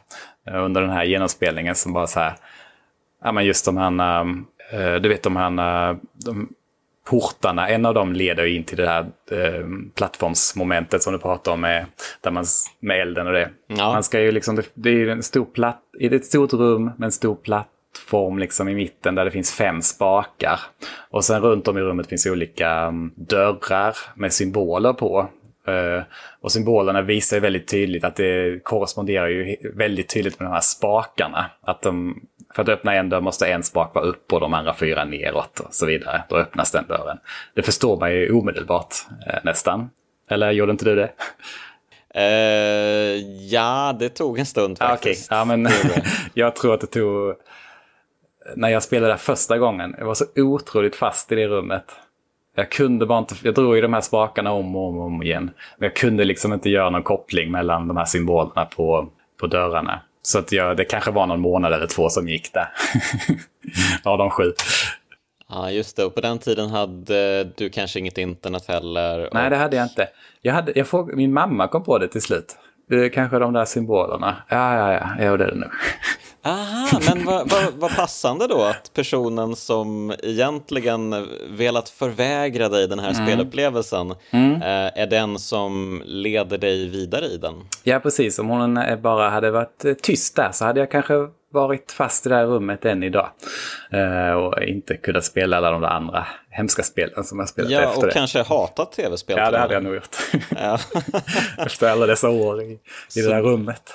[0.51, 2.33] uh, under den här genomspelningen som bara så här,
[3.23, 4.45] ja men just de här, um,
[5.01, 6.49] du vet de här, uh, de
[7.09, 11.61] portarna, en av dem leder in till det här uh, plattformsmomentet som du pratar om
[11.61, 11.85] med,
[12.21, 12.45] där man,
[12.79, 13.49] med elden och det.
[13.67, 13.93] Ja.
[13.93, 16.91] Man ska ju liksom, det, det är ju en stor platt, i ett stort rum
[16.97, 20.59] med en stor platt plattform liksom i mitten där det finns fem spakar.
[21.09, 25.29] Och sen runt om i rummet finns olika mm, dörrar med symboler på.
[25.67, 26.03] Uh,
[26.41, 31.45] och symbolerna visar väldigt tydligt att det korresponderar ju väldigt tydligt med de här spakarna.
[31.61, 32.21] Att de,
[32.55, 35.59] för att öppna en dörr måste en spak vara upp och de andra fyra neråt
[35.59, 36.23] och så vidare.
[36.29, 37.17] Då öppnas den dörren.
[37.53, 38.95] Det förstår man ju omedelbart
[39.27, 39.89] uh, nästan.
[40.29, 41.11] Eller gjorde inte du det?
[42.17, 43.17] Uh,
[43.51, 45.31] ja, det tog en stund faktiskt.
[45.31, 45.37] Okay.
[45.37, 45.67] Ja, men
[46.33, 47.35] jag tror att det tog
[48.55, 51.85] när jag spelade där första gången, jag var så otroligt fast i det rummet.
[52.55, 55.23] Jag kunde bara inte, jag drog ju de här spakarna om och om, och om
[55.23, 55.51] igen.
[55.77, 60.01] Men jag kunde liksom inte göra någon koppling mellan de här symbolerna på, på dörrarna.
[60.25, 62.67] Så att jag, det kanske var någon månad eller två som gick där.
[64.03, 64.53] Av de sju.
[65.49, 66.05] Ja, just det.
[66.05, 69.27] Och på den tiden hade du kanske inget internet heller?
[69.27, 69.33] Och...
[69.33, 70.07] Nej, det hade jag inte.
[70.41, 72.57] Jag hade, jag frågade, min mamma kom på det till slut.
[72.87, 74.35] Det kanske de där symbolerna.
[74.49, 75.69] Ja, ja, ja, ja det är det nog.
[76.45, 82.99] Aha, men vad, vad, vad, passande då att personen som egentligen velat förvägra dig den
[82.99, 83.27] här mm.
[83.27, 84.61] spelupplevelsen mm.
[84.61, 87.53] Eh, är den som leder dig vidare i den.
[87.83, 88.39] Ja, precis.
[88.39, 91.13] Om hon bara hade varit tyst där så hade jag kanske
[91.55, 93.29] varit fast i det här rummet än idag.
[93.93, 97.81] Uh, och inte kunnat spela alla de där andra hemska spelen som jag spelat ja,
[97.81, 98.01] efter det.
[98.01, 99.37] Ja, och kanske hatat tv-spel.
[99.37, 100.15] Ja, det hade jag nog gjort.
[101.57, 102.79] efter alla dessa år i,
[103.15, 103.93] i det där rummet.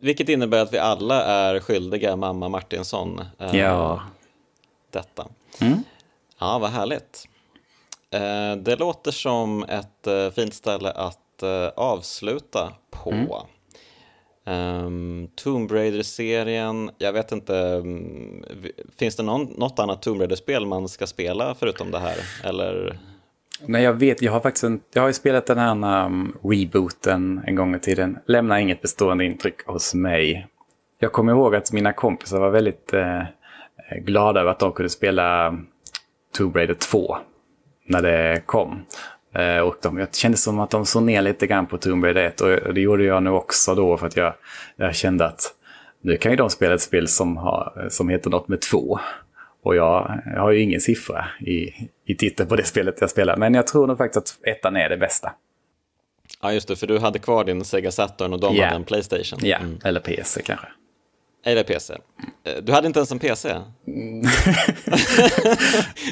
[0.00, 4.02] Vilket innebär att vi alla är skyldiga mamma Martinsson eh, ja.
[4.90, 5.26] detta.
[5.60, 5.82] Mm.
[6.38, 7.28] Ja, vad härligt.
[8.10, 13.10] Eh, det låter som ett eh, fint ställe att eh, avsluta på.
[13.10, 13.28] Mm.
[14.48, 18.44] Um, Tomb Raider-serien, jag vet inte, um,
[18.98, 22.16] finns det någon, något annat Tomb Raider-spel man ska spela förutom det här?
[22.44, 22.98] Eller?
[23.66, 27.42] Nej, jag vet, jag har faktiskt en, jag har ju spelat den här um, rebooten
[27.46, 28.18] en gång i tiden.
[28.26, 30.46] Lämnar inget bestående intryck hos mig.
[30.98, 33.22] Jag kommer ihåg att mina kompisar var väldigt eh,
[33.96, 35.66] glada över att de kunde spela mm,
[36.36, 37.16] Tomb Raider 2
[37.86, 38.84] när det kom.
[39.38, 42.22] Eh, och de, jag kände som att de såg ner lite grann på Tomb Raider
[42.22, 44.34] 1 och det gjorde jag nu också då för att jag,
[44.76, 45.52] jag kände att
[46.00, 48.98] nu kan ju de spela ett spel som, har, som heter något med två.
[49.62, 51.72] Och jag, jag har ju ingen siffra i,
[52.04, 53.36] i titeln på det spelet jag spelar.
[53.36, 55.32] Men jag tror nog faktiskt att ettan är det bästa.
[56.42, 58.64] Ja, just det, för du hade kvar din Sega Saturn och de yeah.
[58.64, 59.38] hade en Playstation.
[59.42, 59.78] Ja, mm.
[59.84, 60.66] eller PC kanske.
[61.46, 61.94] Eller PC.
[62.44, 63.50] Eh, du hade inte ens en PC?
[63.86, 64.22] Mm.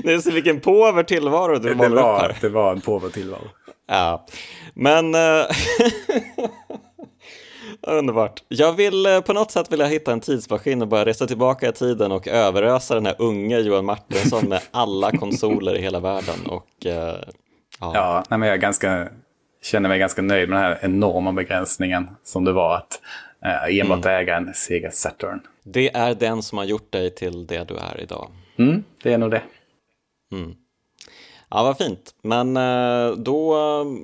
[0.02, 2.36] det är så vilken påver tillvaro du målar upp här.
[2.40, 3.48] Det var en påver tillvaro.
[3.88, 4.26] Ja,
[4.74, 5.14] men...
[5.14, 5.46] Eh,
[7.86, 8.42] Underbart.
[8.48, 11.72] Jag vill eh, på något sätt vilja hitta en tidsmaskin och bara resa tillbaka i
[11.72, 16.46] tiden och överösa den här unga Johan Martinsson med alla konsoler i hela världen.
[16.46, 17.16] Och, ja,
[17.80, 19.08] ja nej, men jag ganska,
[19.62, 23.00] känner mig ganska nöjd med den här enorma begränsningen som det var att
[23.46, 24.20] uh, enbart mm.
[24.20, 25.40] äga en Sega Saturn.
[25.62, 28.30] Det är den som har gjort dig till det du är idag.
[28.56, 29.42] Mm, det är nog det.
[30.32, 30.54] Mm.
[31.50, 32.14] Ja, vad fint.
[32.22, 33.56] Men eh, då,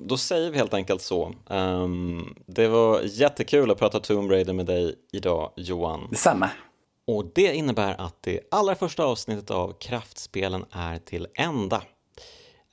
[0.04, 1.34] då säger vi helt enkelt så.
[1.50, 6.06] Ehm, det var jättekul att prata Tomb Raider med dig idag, Johan.
[6.10, 6.50] Detsamma.
[7.06, 11.82] Och det innebär att det allra första avsnittet av Kraftspelen är till ända.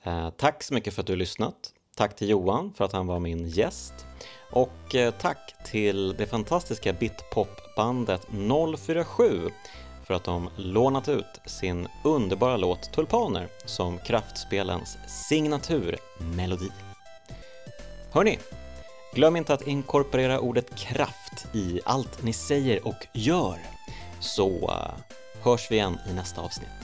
[0.04, 1.54] Eh, tack så mycket för att du lyssnat.
[1.96, 4.07] Tack till Johan för att han var min gäst.
[4.50, 8.26] Och eh, tack till det fantastiska bitpopbandet
[8.78, 9.50] 047
[10.06, 16.70] för att de lånat ut sin underbara låt Tulpaner som kraftspelens signaturmelodi.
[18.12, 18.38] Hörni,
[19.14, 23.58] glöm inte att inkorporera ordet kraft i allt ni säger och gör,
[24.20, 26.77] så eh, hörs vi igen i nästa avsnitt.